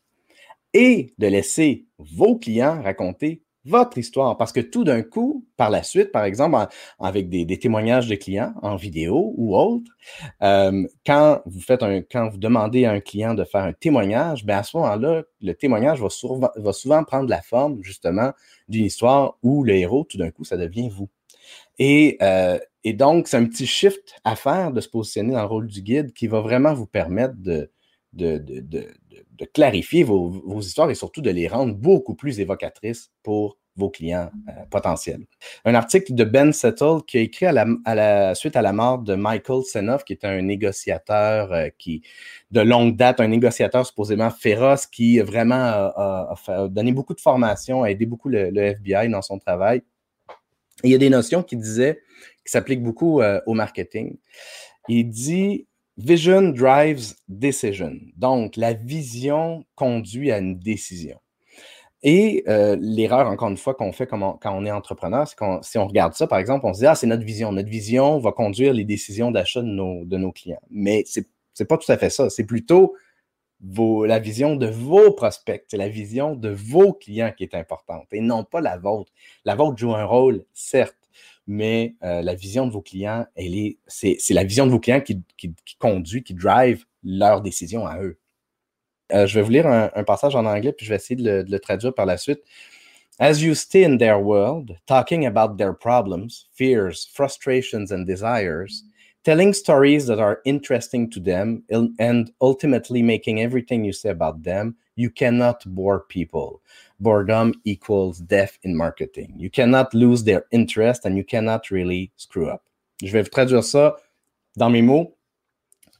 et 0.74 1.14
de 1.18 1.26
laisser 1.26 1.86
vos 1.98 2.38
clients 2.38 2.82
raconter 2.82 3.42
votre 3.68 3.98
histoire. 3.98 4.36
Parce 4.36 4.52
que 4.52 4.60
tout 4.60 4.84
d'un 4.84 5.02
coup, 5.02 5.44
par 5.56 5.70
la 5.70 5.82
suite, 5.82 6.10
par 6.12 6.24
exemple, 6.24 6.56
avec 6.98 7.28
des, 7.28 7.58
témoignages 7.58 8.08
de 8.08 8.14
clients 8.14 8.54
en 8.62 8.76
vidéo 8.76 9.34
ou 9.36 9.56
autre, 9.56 9.90
euh, 10.42 10.86
quand 11.06 11.42
vous 11.46 11.60
faites 11.60 11.82
un, 11.82 12.02
quand 12.02 12.28
vous 12.28 12.38
demandez 12.38 12.84
à 12.84 12.92
un 12.92 13.00
client 13.00 13.34
de 13.34 13.44
faire 13.44 13.64
un 13.64 13.72
témoignage, 13.72 14.44
ben 14.44 14.58
à 14.58 14.62
ce 14.62 14.76
moment-là, 14.76 15.22
le 15.40 15.54
témoignage 15.54 16.00
va, 16.00 16.08
souvent, 16.72 17.04
prendre 17.04 17.28
la 17.28 17.42
forme 17.42 17.82
justement 17.82 18.32
d'une 18.68 18.86
histoire 18.86 19.36
où 19.42 19.64
le 19.64 19.74
héros, 19.74 20.04
tout 20.08 20.18
d'un 20.18 20.30
coup, 20.30 20.44
ça 20.44 20.56
devient 20.56 20.88
vous. 20.88 21.08
Et, 21.78 22.16
euh, 22.22 22.58
et 22.84 22.92
donc, 22.92 23.28
c'est 23.28 23.36
un 23.36 23.44
petit 23.44 23.66
shift 23.66 24.14
à 24.24 24.36
faire 24.36 24.72
de 24.72 24.80
se 24.80 24.88
positionner 24.88 25.32
dans 25.32 25.42
le 25.42 25.46
rôle 25.46 25.66
du 25.66 25.82
guide 25.82 26.12
qui 26.12 26.26
va 26.26 26.40
vraiment 26.40 26.74
vous 26.74 26.86
permettre 26.86 27.34
de 27.36 27.70
clarifier 29.44 30.04
vos, 30.04 30.60
histoires 30.60 30.90
et 30.90 30.94
surtout 30.94 31.20
de 31.20 31.30
les 31.30 31.48
rendre 31.48 31.74
beaucoup 31.74 32.14
plus 32.14 32.40
évocatrices 32.40 33.10
pour 33.22 33.58
vos 33.78 33.90
clients 33.90 34.30
euh, 34.48 34.52
potentiels. 34.70 35.24
Un 35.64 35.74
article 35.74 36.14
de 36.14 36.24
Ben 36.24 36.52
Settle 36.52 37.02
qui 37.06 37.18
a 37.18 37.20
écrit 37.20 37.46
à 37.46 37.52
la, 37.52 38.34
suite 38.34 38.56
à 38.56 38.62
la 38.62 38.72
mort 38.72 38.98
de 38.98 39.14
Michael 39.14 39.62
Senoff, 39.62 40.04
qui 40.04 40.12
est 40.12 40.24
un 40.24 40.42
négociateur 40.42 41.52
euh, 41.52 41.68
qui, 41.78 42.02
de 42.50 42.60
longue 42.60 42.96
date, 42.96 43.20
un 43.20 43.28
négociateur 43.28 43.86
supposément 43.86 44.30
féroce 44.30 44.86
qui 44.86 45.20
vraiment 45.20 45.54
a, 45.54 46.34
donné 46.68 46.92
beaucoup 46.92 47.14
de 47.14 47.20
formation, 47.20 47.84
a 47.84 47.90
aidé 47.90 48.04
beaucoup 48.04 48.28
le, 48.28 48.50
FBI 48.56 49.08
dans 49.08 49.22
son 49.22 49.38
travail. 49.38 49.82
il 50.82 50.90
y 50.90 50.94
a 50.94 50.98
des 50.98 51.10
notions 51.10 51.44
qui 51.44 51.56
disaient, 51.56 52.00
qui 52.44 52.50
s'appliquent 52.50 52.82
beaucoup 52.82 53.22
euh, 53.22 53.40
au 53.46 53.54
marketing. 53.54 54.16
Il 54.88 55.04
dit 55.04 55.67
Vision 55.98 56.50
drives 56.50 57.14
decision. 57.28 57.98
Donc, 58.16 58.56
la 58.56 58.72
vision 58.72 59.64
conduit 59.74 60.30
à 60.30 60.38
une 60.38 60.58
décision. 60.58 61.18
Et 62.04 62.44
euh, 62.46 62.76
l'erreur, 62.80 63.26
encore 63.26 63.48
une 63.48 63.56
fois, 63.56 63.74
qu'on 63.74 63.90
fait 63.90 64.06
quand 64.06 64.38
on 64.44 64.64
est 64.64 64.70
entrepreneur, 64.70 65.26
c'est 65.26 65.36
qu'on 65.36 65.60
si 65.62 65.76
on 65.76 65.88
regarde 65.88 66.14
ça, 66.14 66.28
par 66.28 66.38
exemple, 66.38 66.66
on 66.66 66.72
se 66.72 66.78
dit, 66.78 66.86
ah, 66.86 66.94
c'est 66.94 67.08
notre 67.08 67.24
vision. 67.24 67.50
Notre 67.50 67.68
vision 67.68 68.18
va 68.20 68.30
conduire 68.30 68.72
les 68.72 68.84
décisions 68.84 69.32
d'achat 69.32 69.60
de 69.60 69.66
nos, 69.66 70.04
de 70.04 70.16
nos 70.16 70.30
clients. 70.30 70.62
Mais 70.70 71.02
ce 71.04 71.20
n'est 71.58 71.66
pas 71.66 71.76
tout 71.76 71.90
à 71.90 71.98
fait 71.98 72.10
ça. 72.10 72.30
C'est 72.30 72.46
plutôt 72.46 72.94
la 73.60 74.18
vision 74.20 74.54
de 74.54 74.66
vos 74.66 75.12
prospects, 75.12 75.64
c'est 75.66 75.76
la 75.76 75.88
vision 75.88 76.36
de 76.36 76.50
vos 76.50 76.92
clients 76.92 77.32
qui 77.36 77.42
est 77.42 77.54
importante 77.54 78.06
et 78.12 78.20
non 78.20 78.44
pas 78.44 78.60
la 78.60 78.78
vôtre. 78.78 79.12
La 79.44 79.56
vôtre 79.56 79.76
joue 79.76 79.94
un 79.94 80.04
rôle, 80.04 80.44
certes, 80.54 80.96
mais 81.48 81.96
euh, 82.04 82.20
la 82.20 82.34
vision 82.34 82.66
de 82.66 82.72
vos 82.72 82.82
clients, 82.82 83.26
elle 83.34 83.56
est, 83.56 83.78
c'est, 83.86 84.18
la 84.30 84.44
vision 84.44 84.66
de 84.66 84.70
vos 84.70 84.78
clients 84.78 85.00
qui, 85.00 85.22
qui, 85.38 85.54
conduit, 85.78 86.22
qui 86.22 86.34
drive 86.34 86.84
leurs 87.02 87.40
décisions 87.40 87.86
à 87.86 88.00
eux. 88.02 88.18
Euh, 89.14 89.26
je 89.26 89.34
vais 89.36 89.42
vous 89.42 89.50
lire 89.50 89.66
un, 89.66 90.04
passage 90.04 90.36
en 90.36 90.44
anglais, 90.44 90.74
puis 90.74 90.84
je 90.84 90.90
vais 90.90 90.96
essayer 90.96 91.16
de 91.16 91.46
le, 91.48 91.58
traduire 91.58 91.94
par 91.94 92.04
la 92.04 92.18
suite. 92.18 92.40
As 93.18 93.40
you 93.40 93.54
stay 93.54 93.84
in 93.84 93.96
their 93.96 94.20
world, 94.20 94.76
talking 94.86 95.26
about 95.26 95.56
their 95.56 95.72
problems, 95.72 96.46
fears, 96.52 97.08
frustrations, 97.12 97.90
and 97.90 98.04
desires, 98.04 98.84
telling 99.24 99.54
stories 99.54 100.06
that 100.06 100.20
are 100.20 100.40
interesting 100.44 101.08
to 101.08 101.18
them, 101.18 101.62
and 101.98 102.30
ultimately 102.42 103.02
making 103.02 103.40
everything 103.40 103.84
you 103.84 103.92
say 103.92 104.10
about 104.10 104.44
them, 104.44 104.76
you 104.98 105.10
cannot 105.10 105.64
bore 105.66 106.00
people. 106.08 106.60
Boredom 107.00 107.54
equals 107.64 108.18
death 108.18 108.58
in 108.64 108.76
marketing. 108.76 109.32
You 109.36 109.48
cannot 109.48 109.94
lose 109.94 110.24
their 110.24 110.44
interest 110.50 111.06
and 111.06 111.16
you 111.16 111.24
cannot 111.24 111.70
really 111.70 112.10
screw 112.16 112.48
up. 112.48 112.62
Je 113.02 113.12
vais 113.12 113.22
vous 113.22 113.30
traduire 113.30 113.62
ça 113.62 113.96
dans 114.56 114.70
mes 114.70 114.82
mots 114.82 115.14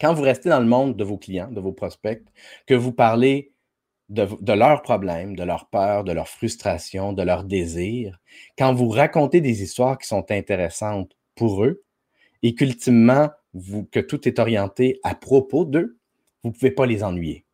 quand 0.01 0.15
vous 0.15 0.23
restez 0.23 0.49
dans 0.49 0.61
le 0.61 0.67
monde 0.67 0.97
de 0.97 1.05
vos 1.05 1.17
clients, 1.17 1.51
de 1.51 1.61
vos 1.61 1.73
prospects, 1.73 2.25
que 2.67 2.75
vous 2.75 2.93
parlez 2.93 3.53
de, 4.09 4.53
leurs 4.53 4.83
problèmes, 4.83 5.37
de 5.37 5.43
leurs 5.43 5.69
peurs, 5.69 6.05
de 6.05 6.13
leurs 6.13 6.29
frustrations, 6.29 7.13
de 7.13 7.23
leurs 7.23 7.45
désirs, 7.45 8.19
quand 8.57 8.73
vous 8.73 8.89
racontez 8.89 9.41
des 9.41 9.63
histoires 9.63 9.99
qui 9.99 10.07
sont 10.07 10.31
intéressantes 10.31 11.17
pour 11.35 11.65
eux 11.65 11.83
et 12.43 12.55
qu'ultimement, 12.55 13.31
que 13.91 14.01
tout 14.01 14.27
est 14.29 14.39
orienté 14.39 15.01
à 15.03 15.15
propos 15.15 15.65
d'eux, 15.65 15.99
vous 16.43 16.51
ne 16.51 16.55
pouvez 16.55 16.71
pas 16.71 16.87
les 16.87 17.03
ennuyer. 17.03 17.45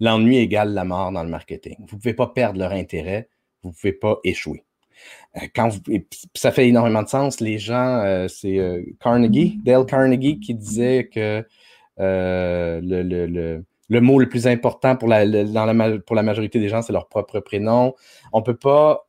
L'ennui 0.00 0.38
égale 0.38 0.72
la 0.74 0.84
mort 0.84 1.12
dans 1.12 1.22
le 1.22 1.30
marketing. 1.30 1.76
Vous 1.78 1.96
ne 1.96 2.00
pouvez 2.00 2.14
pas 2.14 2.28
perdre 2.28 2.58
leur 2.58 2.72
intérêt, 2.72 3.28
vous 3.62 3.70
ne 3.70 3.74
pouvez 3.74 3.92
pas 3.92 4.18
échouer. 4.24 4.64
Euh, 5.36 5.46
quand 5.54 5.68
vous, 5.68 5.80
ça 6.34 6.52
fait 6.52 6.68
énormément 6.68 7.02
de 7.02 7.08
sens. 7.08 7.40
Les 7.40 7.58
gens, 7.58 8.00
euh, 8.04 8.28
c'est 8.28 8.58
euh, 8.58 8.82
Carnegie, 9.00 9.58
Dale 9.64 9.86
Carnegie, 9.86 10.38
qui 10.40 10.54
disait 10.54 11.08
que 11.12 11.44
euh, 12.00 12.80
le, 12.82 14.00
mot 14.00 14.18
le 14.18 14.28
plus 14.28 14.46
important 14.46 14.96
pour 14.96 15.08
la, 15.08 15.26
dans 15.26 15.66
la, 15.66 15.98
pour 15.98 16.16
la 16.16 16.22
majorité 16.22 16.58
des 16.58 16.68
gens, 16.68 16.82
c'est 16.82 16.92
leur 16.92 17.08
propre 17.08 17.40
prénom. 17.40 17.94
On 18.32 18.42
peut 18.42 18.56
pas, 18.56 19.06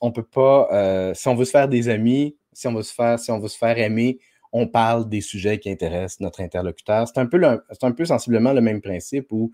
on 0.00 0.12
peut 0.12 0.22
pas, 0.24 0.68
euh, 0.72 1.14
si 1.14 1.28
on 1.28 1.34
veut 1.34 1.44
se 1.44 1.50
faire 1.50 1.68
des 1.68 1.88
amis, 1.88 2.36
si 2.52 2.66
on 2.66 2.74
veut 2.74 2.82
se 2.82 2.94
faire, 2.94 3.18
si 3.18 3.30
on 3.30 3.38
veut 3.38 3.48
se 3.48 3.58
faire 3.58 3.78
aimer, 3.78 4.18
on 4.52 4.66
parle 4.66 5.08
des 5.08 5.20
sujets 5.20 5.58
qui 5.58 5.70
intéressent 5.70 6.20
notre 6.20 6.40
interlocuteur. 6.40 7.06
C'est 7.06 7.20
un 7.20 7.26
peu, 7.26 7.40
c'est 7.70 7.84
un 7.84 7.92
peu 7.92 8.04
sensiblement 8.04 8.52
le 8.52 8.60
même 8.60 8.80
principe 8.80 9.30
où 9.30 9.52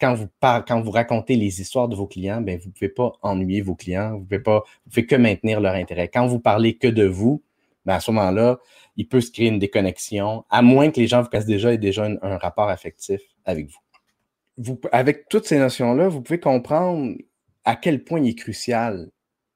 quand 0.00 0.14
vous, 0.14 0.28
quand 0.40 0.80
vous 0.80 0.90
racontez 0.90 1.36
les 1.36 1.60
histoires 1.60 1.88
de 1.88 1.96
vos 1.96 2.06
clients, 2.06 2.40
ben, 2.40 2.58
vous 2.58 2.68
ne 2.68 2.72
pouvez 2.72 2.88
pas 2.88 3.12
ennuyer 3.22 3.62
vos 3.62 3.74
clients, 3.74 4.12
vous 4.12 4.20
ne 4.20 4.24
pouvez 4.24 4.40
pas, 4.40 4.62
vous 4.84 4.90
pouvez 4.90 5.06
que 5.06 5.16
maintenir 5.16 5.60
leur 5.60 5.74
intérêt. 5.74 6.08
Quand 6.08 6.26
vous 6.26 6.40
parlez 6.40 6.76
que 6.76 6.88
de 6.88 7.04
vous, 7.04 7.42
ben, 7.84 7.94
à 7.94 8.00
ce 8.00 8.10
moment-là, 8.10 8.58
il 8.96 9.08
peut 9.08 9.20
se 9.20 9.30
créer 9.30 9.48
une 9.48 9.58
déconnexion, 9.58 10.44
à 10.50 10.62
moins 10.62 10.90
que 10.90 11.00
les 11.00 11.06
gens 11.06 11.22
vous 11.22 11.28
cassent 11.28 11.46
déjà 11.46 11.72
et 11.72 11.78
déjà 11.78 12.04
un, 12.04 12.36
rapport 12.38 12.68
affectif 12.68 13.20
avec 13.44 13.66
vous. 13.68 13.80
vous. 14.58 14.80
Avec 14.92 15.28
toutes 15.28 15.46
ces 15.46 15.58
notions-là, 15.58 16.08
vous 16.08 16.22
pouvez 16.22 16.40
comprendre 16.40 17.16
à 17.64 17.76
quel 17.76 18.04
point 18.04 18.20
il 18.20 18.30
est 18.30 18.34
crucial 18.34 19.10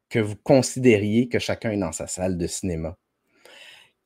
que 0.09 0.19
vous 0.19 0.37
considériez 0.37 1.29
que 1.29 1.39
chacun 1.39 1.71
est 1.71 1.79
dans 1.79 1.93
sa 1.93 2.07
salle 2.07 2.37
de 2.37 2.47
cinéma 2.47 2.97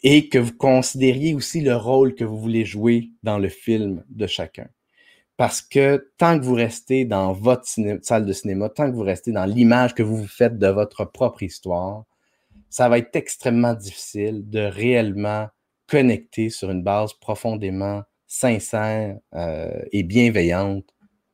et 0.03 0.29
que 0.29 0.39
vous 0.39 0.55
considériez 0.55 1.35
aussi 1.35 1.63
le 1.63 1.77
rôle 1.77 2.15
que 2.15 2.25
vous 2.25 2.39
voulez 2.39 2.67
jouer 2.67 3.11
dans 3.23 3.39
le 3.39 3.49
film 3.49 4.05
de 4.11 4.27
chacun. 4.27 4.69
Parce 5.37 5.63
que 5.63 6.13
tant 6.17 6.39
que 6.39 6.45
vous 6.45 6.55
restez 6.55 7.05
dans 7.05 7.33
votre 7.33 7.65
salle 8.03 8.25
de 8.25 8.33
cinéma, 8.33 8.69
tant 8.69 8.91
que 8.91 8.95
vous 8.95 9.03
restez 9.03 9.33
dans 9.33 9.47
l'image 9.47 9.95
que 9.95 10.03
vous 10.03 10.17
vous 10.17 10.29
faites 10.29 10.59
de 10.59 10.69
votre 10.69 11.05
propre 11.05 11.43
histoire, 11.43 12.05
ça 12.71 12.89
va 12.89 12.99
être 12.99 13.15
extrêmement 13.17 13.75
difficile 13.75 14.49
de 14.49 14.61
réellement 14.61 15.49
connecter 15.87 16.51
sur 16.51 16.71
une 16.71 16.83
base 16.83 17.13
profondément 17.15 18.03
sincère 18.27 19.19
euh, 19.35 19.83
et 19.93 20.03
bienveillante 20.03 20.85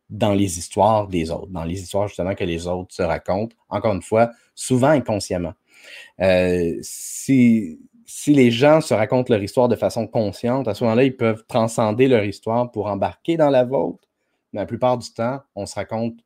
dans 0.09 0.35
les 0.35 0.59
histoires 0.59 1.07
des 1.07 1.31
autres, 1.31 1.51
dans 1.51 1.65
les 1.65 1.81
histoires 1.81 2.09
justement 2.09 2.35
que 2.35 2.45
les 2.45 2.67
autres 2.67 2.93
se 2.95 3.03
racontent, 3.03 3.57
encore 3.69 3.95
une 3.95 4.03
fois, 4.03 4.31
souvent 4.55 4.89
inconsciemment. 4.89 5.55
Euh, 6.21 6.79
si 8.13 8.35
les 8.35 8.51
gens 8.51 8.81
se 8.81 8.93
racontent 8.93 9.33
leur 9.33 9.41
histoire 9.41 9.69
de 9.69 9.77
façon 9.77 10.09
consciente, 10.09 10.67
à 10.67 10.75
ce 10.75 10.83
moment-là, 10.83 11.05
ils 11.05 11.17
peuvent 11.17 11.45
transcender 11.47 12.09
leur 12.09 12.25
histoire 12.25 12.73
pour 12.73 12.87
embarquer 12.87 13.37
dans 13.37 13.51
la 13.51 13.63
vôtre. 13.63 14.09
Mais 14.53 14.59
la 14.59 14.67
plupart 14.67 14.99
du 14.99 15.09
temps, 15.13 15.41
on 15.55 15.65
se 15.65 15.77
raconte 15.77 16.17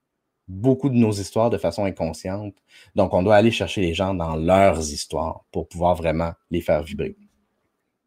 beaucoup 0.48 0.88
de 0.88 0.94
nos 0.94 1.12
histoires 1.12 1.50
de 1.50 1.58
façon 1.58 1.84
inconsciente. 1.84 2.54
Donc, 2.94 3.12
on 3.12 3.22
doit 3.22 3.36
aller 3.36 3.50
chercher 3.50 3.82
les 3.82 3.92
gens 3.92 4.14
dans 4.14 4.34
leurs 4.34 4.80
histoires 4.80 5.44
pour 5.52 5.68
pouvoir 5.68 5.94
vraiment 5.94 6.32
les 6.50 6.62
faire 6.62 6.82
vibrer. 6.82 7.16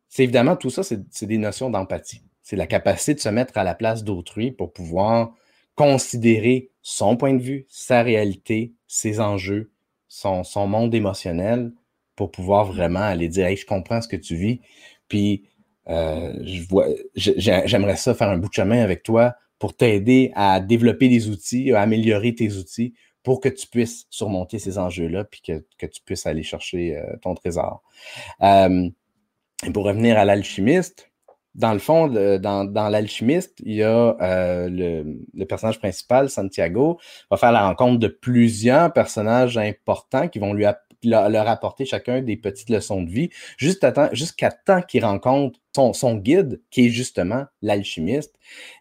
C'est 0.09 0.23
évidemment 0.23 0.55
tout 0.55 0.71
ça, 0.71 0.81
c'est 0.81 1.25
des 1.27 1.37
notions 1.37 1.69
d'empathie. 1.69 2.23
C'est 2.41 2.55
la 2.55 2.65
capacité 2.65 3.13
de 3.13 3.19
se 3.19 3.29
mettre 3.29 3.59
à 3.59 3.63
la 3.63 3.75
place 3.75 4.03
d'autrui 4.03 4.51
pour 4.51 4.73
pouvoir 4.73 5.33
considérer 5.75 6.71
son 6.81 7.15
point 7.15 7.35
de 7.35 7.43
vue, 7.43 7.67
sa 7.69 8.01
réalité, 8.01 8.73
ses 8.87 9.19
enjeux, 9.19 9.69
son, 10.07 10.43
son 10.43 10.65
monde 10.65 10.95
émotionnel 10.95 11.73
pour 12.17 12.31
pouvoir 12.31 12.65
vraiment 12.65 12.99
aller 12.99 13.29
dire 13.29 13.45
Hey, 13.45 13.55
je 13.55 13.65
comprends 13.65 14.01
ce 14.01 14.09
que 14.09 14.17
tu 14.17 14.35
vis, 14.35 14.59
puis 15.07 15.45
euh, 15.87 16.33
j'aimerais 17.15 17.95
ça 17.95 18.13
faire 18.13 18.27
un 18.27 18.37
bout 18.37 18.49
de 18.49 18.53
chemin 18.53 18.83
avec 18.83 19.03
toi 19.03 19.35
pour 19.57 19.77
t'aider 19.77 20.33
à 20.35 20.59
développer 20.59 21.07
des 21.07 21.29
outils, 21.29 21.71
à 21.71 21.81
améliorer 21.81 22.35
tes 22.35 22.51
outils 22.53 22.93
pour 23.23 23.39
que 23.39 23.49
tu 23.49 23.67
puisses 23.67 24.05
surmonter 24.09 24.59
ces 24.59 24.77
enjeux-là, 24.77 25.23
puis 25.23 25.41
que, 25.41 25.85
tu 25.85 26.01
puisses 26.03 26.25
aller 26.25 26.43
chercher 26.43 26.97
euh, 26.97 27.15
ton 27.21 27.35
trésor. 27.35 27.83
Euh, 28.41 28.89
et 29.65 29.71
pour 29.71 29.85
revenir 29.85 30.17
à 30.17 30.25
l'alchimiste, 30.25 31.11
dans 31.55 31.73
le 31.73 31.79
fond, 31.79 32.07
dans, 32.07 32.89
l'alchimiste, 32.91 33.59
il 33.65 33.73
y 33.73 33.83
a 33.83 34.15
le, 34.69 35.43
personnage 35.45 35.79
principal, 35.79 36.29
Santiago, 36.29 36.99
va 37.31 37.37
faire 37.37 37.51
la 37.51 37.67
rencontre 37.67 37.97
de 37.97 38.07
plusieurs 38.07 38.93
personnages 38.93 39.57
importants 39.57 40.27
qui 40.27 40.37
vont 40.37 40.53
lui 40.53 40.65
leur, 41.03 41.47
apporter 41.47 41.85
chacun 41.85 42.21
des 42.21 42.37
petites 42.37 42.69
leçons 42.69 43.01
de 43.01 43.09
vie, 43.09 43.29
jusqu'à 43.57 43.91
temps 43.91 44.81
qu'il 44.81 45.05
rencontre 45.05 45.59
son, 45.93 46.15
guide, 46.15 46.61
qui 46.71 46.87
est 46.87 46.89
justement 46.89 47.45
l'alchimiste, 47.61 48.35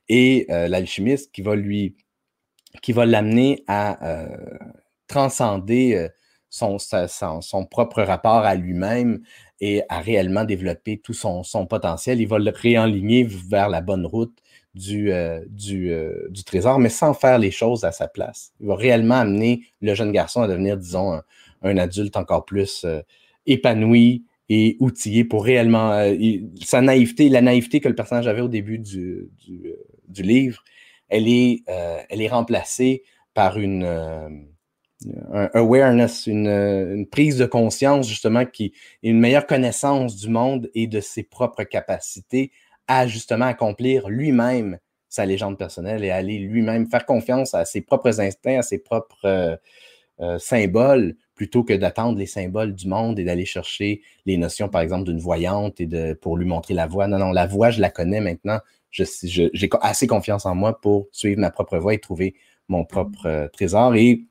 et 0.08 0.46
euh, 0.50 0.68
l'alchimiste 0.68 1.32
qui 1.32 1.42
va 1.42 1.56
lui 1.56 1.96
qui 2.82 2.92
va 2.92 3.06
l'amener 3.06 3.64
à 3.68 4.04
euh, 4.06 4.36
transcender 5.08 5.94
euh, 5.94 6.08
son, 6.50 6.76
son, 6.78 7.64
propre 7.64 8.02
rapport 8.02 8.44
à 8.44 8.54
lui-même 8.54 9.22
et 9.60 9.82
à 9.88 10.00
réellement 10.00 10.44
développer 10.44 10.98
tout 10.98 11.14
son, 11.14 11.42
potentiel. 11.66 12.20
Il 12.20 12.28
va 12.28 12.38
le 12.38 12.50
réaligner 12.54 13.24
vers 13.24 13.70
la 13.70 13.80
bonne 13.80 14.04
route 14.04 14.38
du, 14.74 15.10
du, 15.48 15.90
du, 16.28 16.44
trésor, 16.44 16.78
mais 16.78 16.90
sans 16.90 17.14
faire 17.14 17.38
les 17.38 17.50
choses 17.50 17.84
à 17.84 17.92
sa 17.92 18.08
place. 18.08 18.52
Il 18.60 18.66
va 18.66 18.74
réellement 18.76 19.16
amener 19.16 19.62
le 19.80 19.94
jeune 19.94 20.12
garçon 20.12 20.42
à 20.42 20.48
devenir, 20.48 20.76
disons, 20.76 21.14
un, 21.14 21.22
adulte 21.62 22.16
encore 22.16 22.44
plus 22.44 22.86
épanoui, 23.46 24.24
et 24.48 24.76
outillé 24.80 25.24
pour 25.24 25.44
réellement. 25.44 25.92
Euh, 25.92 26.14
sa 26.64 26.80
naïveté, 26.80 27.28
la 27.28 27.42
naïveté 27.42 27.80
que 27.80 27.88
le 27.88 27.94
personnage 27.94 28.28
avait 28.28 28.40
au 28.40 28.48
début 28.48 28.78
du, 28.78 29.28
euh, 29.48 30.22
livre, 30.22 30.62
elle 31.08 31.28
est, 31.28 31.62
euh, 31.68 31.98
elle 32.08 32.22
est 32.22 32.28
remplacée 32.28 33.02
par 33.34 33.58
une 33.58 34.46
un 35.30 35.50
awareness, 35.52 36.26
une, 36.26 36.48
une, 36.48 37.06
prise 37.06 37.36
de 37.36 37.44
conscience, 37.44 38.08
justement, 38.08 38.46
qui 38.46 38.72
une 39.02 39.20
meilleure 39.20 39.46
connaissance 39.46 40.16
du 40.16 40.30
monde 40.30 40.70
et 40.74 40.86
de 40.86 41.00
ses 41.00 41.22
propres 41.22 41.64
capacités 41.64 42.50
à 42.88 43.06
justement 43.06 43.44
accomplir 43.44 44.08
lui-même 44.08 44.78
sa 45.10 45.26
légende 45.26 45.58
personnelle 45.58 46.02
et 46.02 46.10
aller 46.10 46.38
lui-même 46.38 46.88
faire 46.88 47.04
confiance 47.04 47.52
à 47.52 47.66
ses 47.66 47.82
propres 47.82 48.20
instincts, 48.20 48.60
à 48.60 48.62
ses 48.62 48.78
propres 48.78 49.60
symboles 50.38 51.14
plutôt 51.36 51.62
que 51.62 51.74
d'attendre 51.74 52.18
les 52.18 52.26
symboles 52.26 52.74
du 52.74 52.88
monde 52.88 53.18
et 53.18 53.24
d'aller 53.24 53.44
chercher 53.44 54.00
les 54.24 54.38
notions, 54.38 54.68
par 54.68 54.80
exemple, 54.80 55.04
d'une 55.04 55.20
voyante 55.20 55.80
et 55.80 55.86
de, 55.86 56.14
pour 56.14 56.36
lui 56.36 56.46
montrer 56.46 56.74
la 56.74 56.86
voie. 56.86 57.06
Non, 57.06 57.18
non, 57.18 57.30
la 57.30 57.46
voie, 57.46 57.70
je 57.70 57.80
la 57.80 57.90
connais 57.90 58.20
maintenant. 58.20 58.58
J'ai 58.90 59.04
assez 59.82 60.06
confiance 60.06 60.46
en 60.46 60.54
moi 60.54 60.80
pour 60.80 61.08
suivre 61.12 61.38
ma 61.38 61.50
propre 61.50 61.76
voie 61.78 61.92
et 61.92 61.98
trouver 61.98 62.34
mon 62.68 62.86
propre 62.86 63.26
euh, 63.26 63.48
trésor. 63.48 63.94
Et 63.94 64.24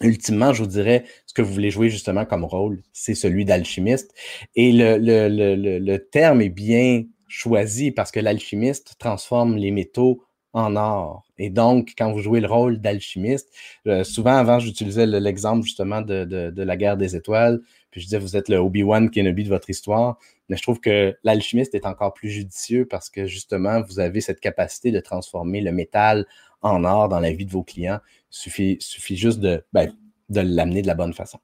ultimement, 0.00 0.52
je 0.52 0.64
vous 0.64 0.68
dirais, 0.68 1.04
ce 1.26 1.32
que 1.32 1.42
vous 1.42 1.52
voulez 1.52 1.70
jouer 1.70 1.88
justement 1.88 2.24
comme 2.24 2.44
rôle, 2.44 2.82
c'est 2.92 3.14
celui 3.14 3.44
d'alchimiste. 3.44 4.12
Et 4.56 4.72
le, 4.72 4.98
le, 4.98 5.78
le, 5.78 5.98
terme 5.98 6.42
est 6.42 6.48
bien 6.48 7.04
choisi 7.28 7.92
parce 7.92 8.10
que 8.10 8.18
l'alchimiste 8.18 8.96
transforme 8.98 9.56
les 9.56 9.70
métaux 9.70 10.24
en 10.52 10.76
or. 10.76 11.24
Et 11.38 11.50
donc, 11.50 11.92
quand 11.96 12.12
vous 12.12 12.20
jouez 12.20 12.40
le 12.40 12.46
rôle 12.46 12.78
d'alchimiste, 12.78 13.50
euh, 13.86 14.04
souvent 14.04 14.36
avant, 14.36 14.58
j'utilisais 14.58 15.06
l'exemple 15.06 15.64
justement 15.64 16.02
de, 16.02 16.52
la 16.56 16.76
guerre 16.76 16.96
des 16.96 17.16
étoiles, 17.16 17.60
puis 17.90 18.00
je 18.00 18.06
disais, 18.06 18.18
vous 18.18 18.36
êtes 18.36 18.48
le 18.48 18.56
Obi-Wan 18.56 19.10
Kenobi 19.10 19.44
de 19.44 19.48
votre 19.48 19.68
histoire. 19.70 20.18
Mais 20.48 20.56
je 20.56 20.62
trouve 20.62 20.80
que 20.80 21.16
l'alchimiste 21.24 21.74
est 21.74 21.86
encore 21.86 22.12
plus 22.14 22.30
judicieux 22.30 22.86
parce 22.86 23.10
que 23.10 23.26
justement, 23.26 23.82
vous 23.82 24.00
avez 24.00 24.20
cette 24.20 24.40
capacité 24.40 24.90
de 24.90 25.00
transformer 25.00 25.60
le 25.60 25.72
métal 25.72 26.26
en 26.62 26.84
or 26.84 27.08
dans 27.08 27.20
la 27.20 27.32
vie 27.32 27.46
de 27.46 27.50
vos 27.50 27.62
clients. 27.62 28.00
Il 28.30 28.36
suffit, 28.36 28.76
suffit 28.80 29.16
juste 29.16 29.40
de, 29.40 29.64
ben, 29.72 29.92
de 30.28 30.40
l'amener 30.40 30.82
de 30.82 30.86
la 30.86 30.94
bonne 30.94 31.12
façon. 31.12 31.38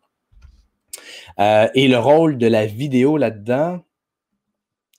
Euh, 1.38 1.68
et 1.74 1.88
le 1.88 1.98
rôle 1.98 2.38
de 2.38 2.46
la 2.46 2.66
vidéo 2.66 3.16
là-dedans, 3.16 3.84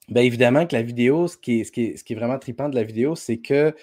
bien 0.10 0.24
évidemment 0.24 0.66
que 0.66 0.76
la 0.76 0.82
vidéo, 0.82 1.28
ce 1.28 1.38
qui 1.38 1.62
est, 1.62 2.14
vraiment 2.14 2.40
trippant 2.40 2.70
de 2.70 2.76
la 2.76 2.84
vidéo, 2.84 3.16
c'est 3.16 3.38
que 3.38 3.76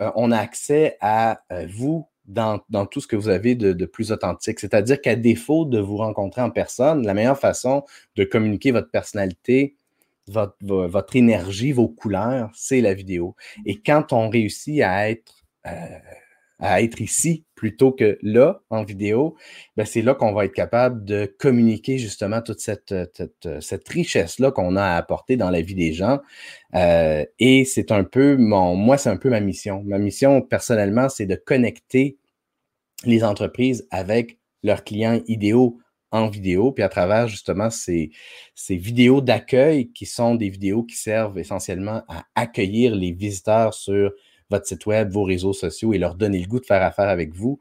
euh, 0.00 0.10
on 0.16 0.32
a 0.32 0.38
accès 0.38 0.96
à 1.00 1.42
euh, 1.52 1.66
vous 1.70 2.08
dans, 2.26 2.58
tout 2.90 3.00
ce 3.00 3.06
que 3.06 3.16
vous 3.16 3.28
avez 3.28 3.54
de, 3.54 3.84
plus 3.84 4.10
authentique. 4.10 4.58
C'est-à-dire 4.58 5.00
qu'à 5.00 5.14
défaut 5.14 5.66
de 5.66 5.78
vous 5.78 5.98
rencontrer 5.98 6.40
en 6.40 6.50
personne, 6.50 7.04
la 7.04 7.12
meilleure 7.12 7.38
façon 7.38 7.84
de 8.16 8.24
communiquer 8.24 8.70
votre 8.70 8.90
personnalité, 8.90 9.76
votre, 10.26 10.56
votre 10.62 11.16
énergie, 11.16 11.72
vos 11.72 11.88
couleurs, 11.88 12.50
c'est 12.54 12.80
la 12.80 12.94
vidéo. 12.94 13.36
Et 13.66 13.80
quand 13.80 14.14
on 14.14 14.30
réussit 14.30 14.80
à 14.80 15.10
être 15.10 15.44
à 16.58 16.82
être 16.82 17.00
ici 17.00 17.44
plutôt 17.54 17.92
que 17.92 18.18
là, 18.22 18.62
en 18.70 18.84
vidéo, 18.84 19.36
ben 19.76 19.84
c'est 19.84 20.02
là 20.02 20.14
qu'on 20.14 20.32
va 20.32 20.44
être 20.44 20.52
capable 20.52 21.04
de 21.04 21.26
communiquer 21.38 21.98
justement 21.98 22.42
toute 22.42 22.60
cette, 22.60 22.94
cette, 23.60 23.88
richesse-là 23.88 24.50
qu'on 24.50 24.76
a 24.76 24.82
à 24.82 24.96
apporter 24.96 25.36
dans 25.36 25.50
la 25.50 25.62
vie 25.62 25.74
des 25.74 25.92
gens. 25.92 26.20
Euh, 26.74 27.24
et 27.38 27.64
c'est 27.64 27.90
un 27.90 28.04
peu 28.04 28.36
mon, 28.36 28.76
moi, 28.76 28.98
c'est 28.98 29.10
un 29.10 29.16
peu 29.16 29.30
ma 29.30 29.40
mission. 29.40 29.82
Ma 29.84 29.98
mission, 29.98 30.42
personnellement, 30.42 31.08
c'est 31.08 31.26
de 31.26 31.36
connecter 31.36 32.18
les 33.04 33.24
entreprises 33.24 33.86
avec 33.90 34.38
leurs 34.62 34.84
clients 34.84 35.20
idéaux 35.26 35.78
en 36.10 36.28
vidéo, 36.28 36.70
puis 36.70 36.84
à 36.84 36.88
travers 36.88 37.26
justement 37.26 37.70
ces 37.70 38.10
vidéos 38.68 39.20
d'accueil 39.20 39.90
qui 39.90 40.06
sont 40.06 40.36
des 40.36 40.48
vidéos 40.48 40.84
qui 40.84 40.96
servent 40.96 41.38
essentiellement 41.38 42.02
à 42.08 42.24
accueillir 42.36 42.94
les 42.94 43.10
visiteurs 43.10 43.74
sur 43.74 44.12
votre 44.54 44.66
site 44.66 44.86
web, 44.86 45.10
vos 45.10 45.24
réseaux 45.24 45.52
sociaux 45.52 45.92
et 45.92 45.98
leur 45.98 46.14
donner 46.14 46.38
le 46.38 46.46
goût 46.46 46.60
de 46.60 46.66
faire 46.66 46.82
affaire 46.82 47.08
avec 47.08 47.34
vous. 47.34 47.60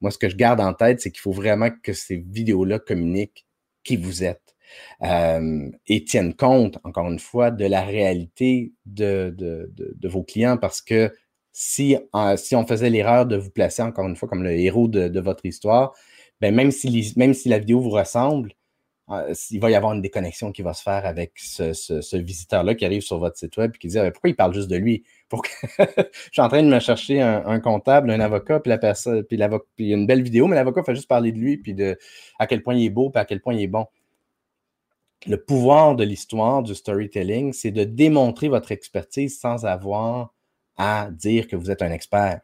Moi, 0.00 0.10
ce 0.10 0.18
que 0.18 0.28
je 0.28 0.36
garde 0.36 0.60
en 0.60 0.74
tête, 0.74 1.00
c'est 1.00 1.10
qu'il 1.10 1.20
faut 1.20 1.32
vraiment 1.32 1.70
que 1.82 1.92
ces 1.92 2.16
vidéos-là 2.16 2.78
communiquent 2.78 3.46
qui 3.82 3.96
vous 3.96 4.24
êtes 4.24 4.54
euh, 5.02 5.70
et 5.86 6.04
tiennent 6.04 6.34
compte, 6.34 6.78
encore 6.84 7.10
une 7.10 7.18
fois, 7.18 7.50
de 7.50 7.64
la 7.64 7.82
réalité 7.82 8.72
de, 8.86 9.70
vos 10.04 10.22
clients 10.22 10.56
parce 10.58 10.82
que 10.82 11.12
si, 11.52 11.96
si 12.36 12.56
on 12.56 12.66
faisait 12.66 12.90
l'erreur 12.90 13.26
de 13.26 13.36
vous 13.36 13.50
placer, 13.50 13.82
encore 13.82 14.06
une 14.06 14.16
fois, 14.16 14.28
comme 14.28 14.42
le 14.42 14.52
héros 14.52 14.88
de, 14.88 15.20
votre 15.20 15.46
histoire, 15.46 15.94
ben 16.40 16.54
même, 16.54 16.70
si 16.70 17.14
même 17.16 17.32
si 17.32 17.48
la 17.48 17.58
vidéo 17.58 17.80
vous 17.80 17.90
ressemble, 17.90 18.50
euh, 18.50 18.63
il 19.08 19.60
va 19.60 19.70
y 19.70 19.74
avoir 19.74 19.92
une 19.92 20.00
déconnexion 20.00 20.50
qui 20.50 20.62
va 20.62 20.72
se 20.72 20.82
faire 20.82 21.04
avec 21.04 21.32
ce, 21.36 22.16
visiteur-là 22.16 22.74
qui 22.74 22.86
arrive 22.86 23.02
sur 23.02 23.18
votre 23.18 23.36
site 23.36 23.56
web 23.58 23.72
et 23.74 23.78
qui 23.78 23.88
dit 23.88 23.98
ah, 23.98 24.10
Pourquoi 24.10 24.30
il 24.30 24.36
parle 24.36 24.54
juste 24.54 24.70
de 24.70 24.76
lui? 24.76 25.04
Je 25.78 26.06
suis 26.32 26.42
en 26.42 26.48
train 26.48 26.62
de 26.62 26.68
me 26.68 26.78
chercher 26.80 27.20
un, 27.20 27.60
comptable, 27.60 28.10
un 28.10 28.20
avocat, 28.20 28.60
puis 28.60 28.70
la 28.70 28.78
personne, 28.78 29.24
puis, 29.24 29.36
il 29.78 29.86
y 29.88 29.92
a 29.92 29.96
une 29.96 30.06
belle 30.06 30.22
vidéo, 30.22 30.46
mais 30.46 30.56
l'avocat 30.56 30.84
fait 30.84 30.94
juste 30.94 31.08
parler 31.08 31.32
de 31.32 31.38
lui, 31.38 31.58
puis 31.58 31.74
de 31.74 31.98
à 32.38 32.46
quel 32.46 32.62
point 32.62 32.74
il 32.74 32.86
est 32.86 32.90
beau, 32.90 33.10
puis 33.10 33.20
à 33.20 33.24
quel 33.24 33.40
point 33.40 33.54
il 33.54 33.62
est 33.62 33.68
bon. 33.68 33.86
Le 35.26 35.42
pouvoir 35.42 35.96
de 35.96 36.04
l'histoire, 36.04 36.62
du 36.62 36.74
storytelling, 36.74 37.52
c'est 37.52 37.70
de 37.72 37.84
démontrer 37.84 38.48
votre 38.48 38.72
expertise 38.72 39.38
sans 39.38 39.64
avoir 39.66 40.34
à 40.76 41.08
dire 41.10 41.46
que 41.46 41.56
vous 41.56 41.70
êtes 41.70 41.82
un 41.82 41.90
expert. 41.90 42.40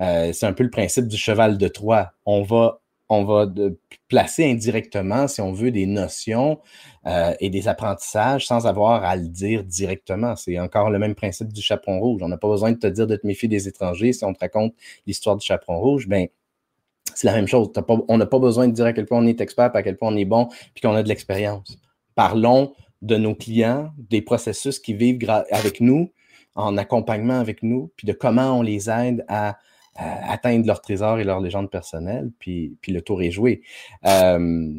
Euh, 0.00 0.32
c'est 0.32 0.46
un 0.46 0.52
peu 0.52 0.62
le 0.62 0.70
principe 0.70 1.08
du 1.08 1.16
cheval 1.16 1.58
de 1.58 1.68
Troie. 1.68 2.12
On 2.26 2.42
va 2.42 2.80
on 3.10 3.24
va 3.24 3.52
placer 4.08 4.48
indirectement, 4.48 5.26
si 5.26 5.40
on 5.40 5.52
veut, 5.52 5.72
des 5.72 5.84
notions 5.84 6.60
euh, 7.06 7.34
et 7.40 7.50
des 7.50 7.66
apprentissages 7.66 8.46
sans 8.46 8.68
avoir 8.68 9.04
à 9.04 9.16
le 9.16 9.26
dire 9.26 9.64
directement. 9.64 10.36
C'est 10.36 10.58
encore 10.60 10.90
le 10.90 10.98
même 11.00 11.16
principe 11.16 11.52
du 11.52 11.60
chaperon 11.60 11.98
rouge. 11.98 12.22
On 12.22 12.28
n'a 12.28 12.38
pas 12.38 12.48
besoin 12.48 12.70
de 12.70 12.78
te 12.78 12.86
dire 12.86 13.08
de 13.08 13.16
te 13.16 13.26
méfier 13.26 13.48
des 13.48 13.66
étrangers. 13.66 14.12
Si 14.12 14.24
on 14.24 14.32
te 14.32 14.38
raconte 14.38 14.74
l'histoire 15.08 15.36
du 15.36 15.44
chaperon 15.44 15.80
rouge, 15.80 16.06
ben 16.06 16.28
c'est 17.12 17.26
la 17.26 17.34
même 17.34 17.48
chose. 17.48 17.70
on 18.08 18.16
n'a 18.16 18.26
pas 18.26 18.38
besoin 18.38 18.68
de 18.68 18.72
dire 18.72 18.86
à 18.86 18.92
quel 18.92 19.06
point 19.06 19.18
on 19.18 19.26
est 19.26 19.40
expert, 19.40 19.74
à 19.74 19.82
quel 19.82 19.96
point 19.96 20.12
on 20.12 20.16
est 20.16 20.24
bon, 20.24 20.46
puis 20.72 20.80
qu'on 20.80 20.94
a 20.94 21.02
de 21.02 21.08
l'expérience. 21.08 21.78
Parlons 22.14 22.74
de 23.02 23.16
nos 23.16 23.34
clients, 23.34 23.90
des 23.98 24.22
processus 24.22 24.78
qui 24.78 24.94
vivent 24.94 25.18
avec 25.50 25.80
nous, 25.80 26.12
en 26.54 26.76
accompagnement 26.76 27.40
avec 27.40 27.64
nous, 27.64 27.90
puis 27.96 28.06
de 28.06 28.12
comment 28.12 28.56
on 28.58 28.62
les 28.62 28.88
aide 28.88 29.24
à 29.26 29.58
atteindre 30.00 30.66
leur 30.66 30.80
trésor 30.80 31.18
et 31.18 31.24
leur 31.24 31.40
légende 31.40 31.70
personnelle, 31.70 32.30
puis, 32.38 32.76
le 32.88 33.00
tour 33.00 33.22
est 33.22 33.30
joué. 33.30 33.62
Euh, 34.06 34.72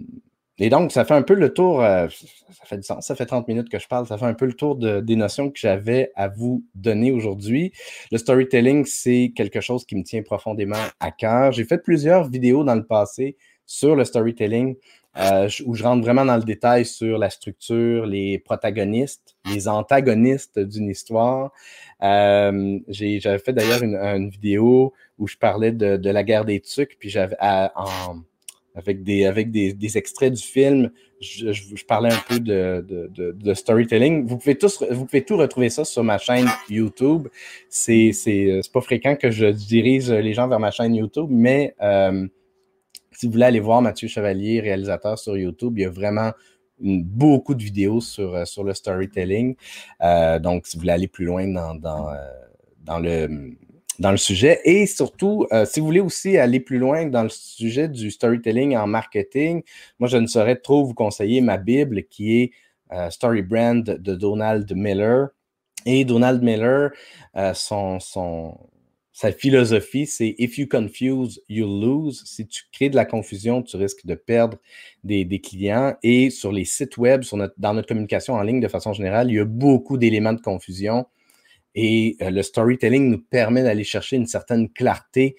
et 0.57 0.69
donc, 0.69 0.91
ça 0.91 1.05
fait 1.05 1.15
un 1.15 1.23
peu 1.23 1.33
le 1.33 1.53
tour, 1.53 1.81
euh, 1.81 2.07
ça 2.51 2.65
fait 2.65 2.77
du 2.77 2.83
sens, 2.83 3.05
ça 3.05 3.15
fait 3.15 3.25
30 3.25 3.47
minutes 3.47 3.69
que 3.69 3.79
je 3.79 3.87
parle, 3.87 4.05
ça 4.05 4.17
fait 4.17 4.25
un 4.25 4.35
peu 4.35 4.45
le 4.45 4.53
tour 4.53 4.75
de, 4.75 4.99
des 4.99 5.15
notions 5.15 5.49
que 5.49 5.59
j'avais 5.59 6.11
à 6.15 6.27
vous 6.27 6.63
donner 6.75 7.11
aujourd'hui. 7.11 7.71
Le 8.11 8.19
storytelling, 8.19 8.85
c'est 8.85 9.33
quelque 9.35 9.59
chose 9.59 9.85
qui 9.85 9.95
me 9.95 10.03
tient 10.03 10.21
profondément 10.21 10.75
à 10.99 11.09
cœur. 11.09 11.51
J'ai 11.51 11.65
fait 11.65 11.79
plusieurs 11.79 12.29
vidéos 12.29 12.63
dans 12.63 12.75
le 12.75 12.85
passé 12.85 13.37
sur 13.65 13.95
le 13.95 14.05
storytelling. 14.05 14.75
Euh, 15.17 15.49
où 15.65 15.75
je 15.75 15.83
rentre 15.83 16.03
vraiment 16.03 16.23
dans 16.23 16.37
le 16.37 16.43
détail 16.43 16.85
sur 16.85 17.17
la 17.17 17.29
structure, 17.29 18.05
les 18.05 18.39
protagonistes, 18.39 19.35
les 19.53 19.67
antagonistes 19.67 20.57
d'une 20.57 20.89
histoire. 20.89 21.51
Euh, 22.01 22.79
j'avais 22.87 23.39
fait 23.39 23.51
d'ailleurs 23.51 23.83
une, 23.83 24.29
vidéo 24.29 24.93
où 25.19 25.27
je 25.27 25.35
parlais 25.35 25.73
de, 25.73 26.09
la 26.09 26.23
guerre 26.23 26.45
des 26.45 26.61
tucs, 26.61 26.97
puis 26.97 27.09
j'avais 27.09 27.35
avec 28.73 29.03
des 29.03 29.25
avec 29.25 29.51
des, 29.51 29.97
extraits 29.97 30.31
du 30.31 30.41
film, 30.41 30.91
je, 31.19 31.85
parlais 31.85 32.13
un 32.13 32.23
peu 32.29 32.39
de, 32.39 33.53
storytelling. 33.53 34.25
Vous 34.25 34.37
pouvez 34.37 34.55
tous 34.55 34.81
vous 34.91 35.05
pouvez 35.05 35.25
tout 35.25 35.35
retrouver 35.35 35.69
ça 35.69 35.83
sur 35.83 36.05
ma 36.05 36.19
chaîne 36.19 36.47
YouTube. 36.69 37.27
C'est 37.67 38.13
pas 38.71 38.81
fréquent 38.81 39.17
que 39.17 39.29
je 39.29 39.47
dirige 39.47 40.09
les 40.09 40.33
gens 40.33 40.47
vers 40.47 40.59
ma 40.59 40.71
chaîne 40.71 40.95
YouTube, 40.95 41.27
mais 41.29 41.75
euh, 41.81 42.27
si 43.21 43.27
vous 43.27 43.33
voulez 43.33 43.45
aller 43.45 43.59
voir 43.59 43.83
Mathieu 43.83 44.07
Chevalier, 44.07 44.61
réalisateur 44.61 45.19
sur 45.19 45.37
YouTube, 45.37 45.77
il 45.77 45.83
y 45.83 45.85
a 45.85 45.91
vraiment 45.91 46.31
beaucoup 46.79 47.53
de 47.53 47.61
vidéos 47.61 48.01
sur, 48.01 48.33
euh, 48.33 48.45
sur 48.45 48.63
le 48.63 48.73
storytelling. 48.73 49.55
Euh, 50.01 50.39
donc, 50.39 50.65
si 50.65 50.75
vous 50.75 50.81
voulez 50.81 50.93
aller 50.93 51.07
plus 51.07 51.25
loin 51.25 51.47
dans, 51.47 51.75
dans, 51.75 52.09
euh, 52.09 52.99
le, 52.99 53.55
dans 53.99 54.09
le 54.09 54.17
sujet. 54.17 54.59
Et 54.65 54.87
surtout, 54.87 55.45
si 55.65 55.79
vous 55.79 55.85
voulez 55.85 55.99
aussi 55.99 56.39
aller 56.39 56.59
plus 56.59 56.79
loin 56.79 57.05
dans 57.05 57.21
le 57.21 57.29
sujet 57.29 57.87
du 57.87 58.09
storytelling 58.09 58.75
en 58.75 58.87
marketing, 58.87 59.61
moi, 59.99 60.09
je 60.09 60.17
ne 60.17 60.25
saurais 60.25 60.55
trop 60.55 60.83
vous 60.83 60.95
conseiller 60.95 61.41
ma 61.41 61.57
Bible 61.57 62.05
qui 62.05 62.41
est 62.41 63.11
Story 63.11 63.43
Brand 63.43 63.83
de 63.83 64.15
Donald 64.15 64.67
Miller. 64.75 65.27
Et 65.85 66.05
Donald 66.05 66.41
Miller, 66.41 66.89
son, 67.53 67.99
son, 67.99 68.57
sa 69.13 69.31
philosophie, 69.31 70.05
c'est 70.05 70.35
if 70.37 70.57
you 70.57 70.67
confuse, 70.67 71.41
you 71.49 71.65
lose. 71.65 72.23
Si 72.25 72.47
tu 72.47 72.63
crées 72.71 72.89
de 72.89 72.95
la 72.95 73.05
confusion, 73.05 73.61
tu 73.61 73.75
risques 73.75 74.05
de 74.05 74.15
perdre 74.15 74.57
des, 75.03 75.41
clients. 75.41 75.95
Et 76.01 76.29
sur 76.29 76.51
les 76.51 76.63
sites 76.63 76.97
web, 76.97 77.23
sur 77.23 77.37
notre, 77.37 77.53
dans 77.57 77.73
notre 77.73 77.89
communication 77.89 78.35
en 78.35 78.41
ligne 78.41 78.61
de 78.61 78.69
façon 78.69 78.93
générale, 78.93 79.29
il 79.29 79.35
y 79.35 79.39
a 79.39 79.45
beaucoup 79.45 79.97
d'éléments 79.97 80.33
de 80.33 80.39
confusion. 80.39 81.07
Et 81.75 82.17
euh, 82.21 82.29
le 82.29 82.41
storytelling 82.41 83.09
nous 83.09 83.21
permet 83.21 83.63
d'aller 83.63 83.83
chercher 83.83 84.15
une 84.15 84.27
certaine 84.27 84.69
clarté. 84.69 85.35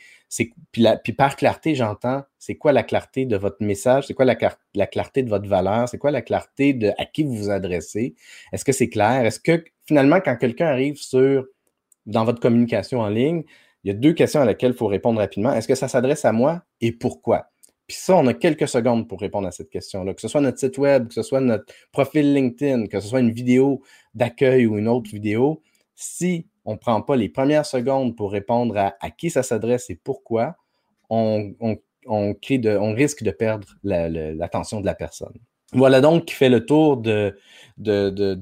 Puis, 0.72 1.12
par 1.16 1.36
clarté, 1.36 1.74
j'entends, 1.74 2.22
c'est 2.38 2.56
quoi 2.56 2.72
la 2.72 2.82
clarté 2.82 3.26
de 3.26 3.36
votre 3.36 3.62
message? 3.62 4.06
C'est 4.06 4.14
quoi 4.14 4.24
la, 4.24 4.36
la, 4.74 4.86
clarté 4.86 5.22
de 5.22 5.28
votre 5.28 5.46
valeur? 5.46 5.88
C'est 5.88 5.98
quoi 5.98 6.10
la 6.10 6.22
clarté 6.22 6.72
de 6.72 6.90
à 6.98 7.04
qui 7.04 7.22
vous 7.22 7.34
vous 7.34 7.50
adressez? 7.50 8.14
Est-ce 8.52 8.64
que 8.64 8.72
c'est 8.72 8.88
clair? 8.88 9.26
Est-ce 9.26 9.40
que 9.40 9.62
finalement, 9.86 10.20
quand 10.20 10.36
quelqu'un 10.36 10.68
arrive 10.68 10.96
sur 10.96 11.44
dans 12.06 12.24
votre 12.24 12.40
communication 12.40 13.00
en 13.00 13.08
ligne, 13.08 13.44
il 13.84 13.88
y 13.88 13.90
a 13.90 13.94
deux 13.94 14.12
questions 14.12 14.40
à 14.40 14.44
laquelle 14.44 14.72
il 14.72 14.76
faut 14.76 14.86
répondre 14.86 15.18
rapidement. 15.18 15.52
Est-ce 15.52 15.68
que 15.68 15.74
ça 15.74 15.88
s'adresse 15.88 16.24
à 16.24 16.32
moi 16.32 16.62
et 16.80 16.92
pourquoi? 16.92 17.48
Puis 17.86 17.96
ça, 17.96 18.16
on 18.16 18.26
a 18.26 18.34
quelques 18.34 18.68
secondes 18.68 19.08
pour 19.08 19.20
répondre 19.20 19.48
à 19.48 19.50
cette 19.50 19.70
question-là. 19.70 20.14
Que 20.14 20.20
ce 20.20 20.28
soit 20.28 20.40
notre 20.40 20.58
site 20.58 20.78
web, 20.78 21.08
que 21.08 21.14
ce 21.14 21.22
soit 21.22 21.40
notre 21.40 21.64
profil 21.90 22.32
LinkedIn, 22.32 22.86
que 22.86 23.00
ce 23.00 23.08
soit 23.08 23.20
une 23.20 23.32
vidéo 23.32 23.82
d'accueil 24.14 24.66
ou 24.66 24.78
une 24.78 24.88
autre 24.88 25.10
vidéo, 25.10 25.62
si 25.94 26.46
on 26.64 26.72
ne 26.72 26.78
prend 26.78 27.02
pas 27.02 27.16
les 27.16 27.28
premières 27.28 27.66
secondes 27.66 28.16
pour 28.16 28.30
répondre 28.30 28.76
à, 28.76 29.10
qui 29.10 29.30
ça 29.30 29.42
s'adresse 29.42 29.90
et 29.90 29.96
pourquoi, 29.96 30.56
on, 31.10 31.54
risque 32.94 33.24
de 33.24 33.30
perdre 33.30 33.68
l'attention 33.82 34.80
de 34.80 34.86
la 34.86 34.94
personne. 34.94 35.34
Voilà 35.72 36.00
donc 36.00 36.26
qui 36.26 36.34
fait 36.34 36.50
le 36.50 36.66
tour 36.66 36.98
de, 36.98 37.34
de, 37.78 38.10
de, 38.10 38.34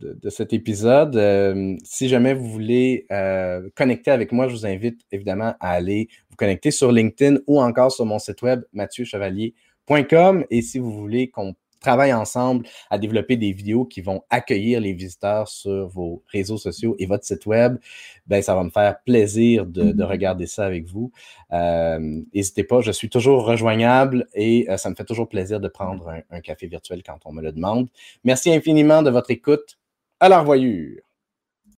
de 0.00 0.30
cet 0.30 0.52
épisode. 0.52 1.16
Euh, 1.16 1.76
si 1.84 2.08
jamais 2.08 2.34
vous 2.34 2.48
voulez 2.48 3.06
euh, 3.10 3.68
connecter 3.74 4.10
avec 4.10 4.32
moi, 4.32 4.48
je 4.48 4.54
vous 4.54 4.66
invite 4.66 5.00
évidemment 5.12 5.54
à 5.60 5.70
aller 5.70 6.08
vous 6.30 6.36
connecter 6.36 6.70
sur 6.70 6.90
LinkedIn 6.90 7.38
ou 7.46 7.60
encore 7.60 7.92
sur 7.92 8.06
mon 8.06 8.18
site 8.18 8.42
web 8.42 8.62
mathieuchevalier.com. 8.72 10.44
Et 10.50 10.62
si 10.62 10.78
vous 10.78 10.92
voulez 10.92 11.28
qu'on 11.28 11.54
travaille 11.82 12.12
ensemble 12.12 12.66
à 12.90 12.98
développer 12.98 13.36
des 13.36 13.52
vidéos 13.52 13.84
qui 13.84 14.00
vont 14.00 14.22
accueillir 14.30 14.80
les 14.80 14.92
visiteurs 14.92 15.48
sur 15.48 15.88
vos 15.88 16.22
réseaux 16.28 16.58
sociaux 16.58 16.96
et 16.98 17.06
votre 17.06 17.24
site 17.24 17.46
web, 17.46 17.78
ben, 18.26 18.42
ça 18.42 18.54
va 18.54 18.64
me 18.64 18.70
faire 18.70 19.02
plaisir 19.04 19.66
de, 19.66 19.92
mm-hmm. 19.92 20.02
regarder 20.04 20.46
ça 20.46 20.64
avec 20.64 20.86
vous. 20.86 21.12
Euh, 21.52 21.98
n'hésitez 22.32 22.64
pas, 22.64 22.80
je 22.80 22.92
suis 22.92 23.08
toujours 23.10 23.44
rejoignable 23.44 24.26
et 24.34 24.66
euh, 24.70 24.76
ça 24.76 24.88
me 24.90 24.94
fait 24.94 25.04
toujours 25.04 25.28
plaisir 25.28 25.60
de 25.60 25.68
prendre 25.68 26.08
un, 26.08 26.22
un 26.30 26.40
café 26.40 26.66
virtuel 26.66 27.02
quand 27.02 27.18
on 27.24 27.32
me 27.32 27.42
le 27.42 27.52
demande. 27.52 27.88
Merci 28.24 28.52
infiniment 28.52 29.02
de 29.02 29.10
votre 29.10 29.30
écoute. 29.30 29.78
À 30.20 30.28
la 30.28 30.38
revoyure. 30.38 31.01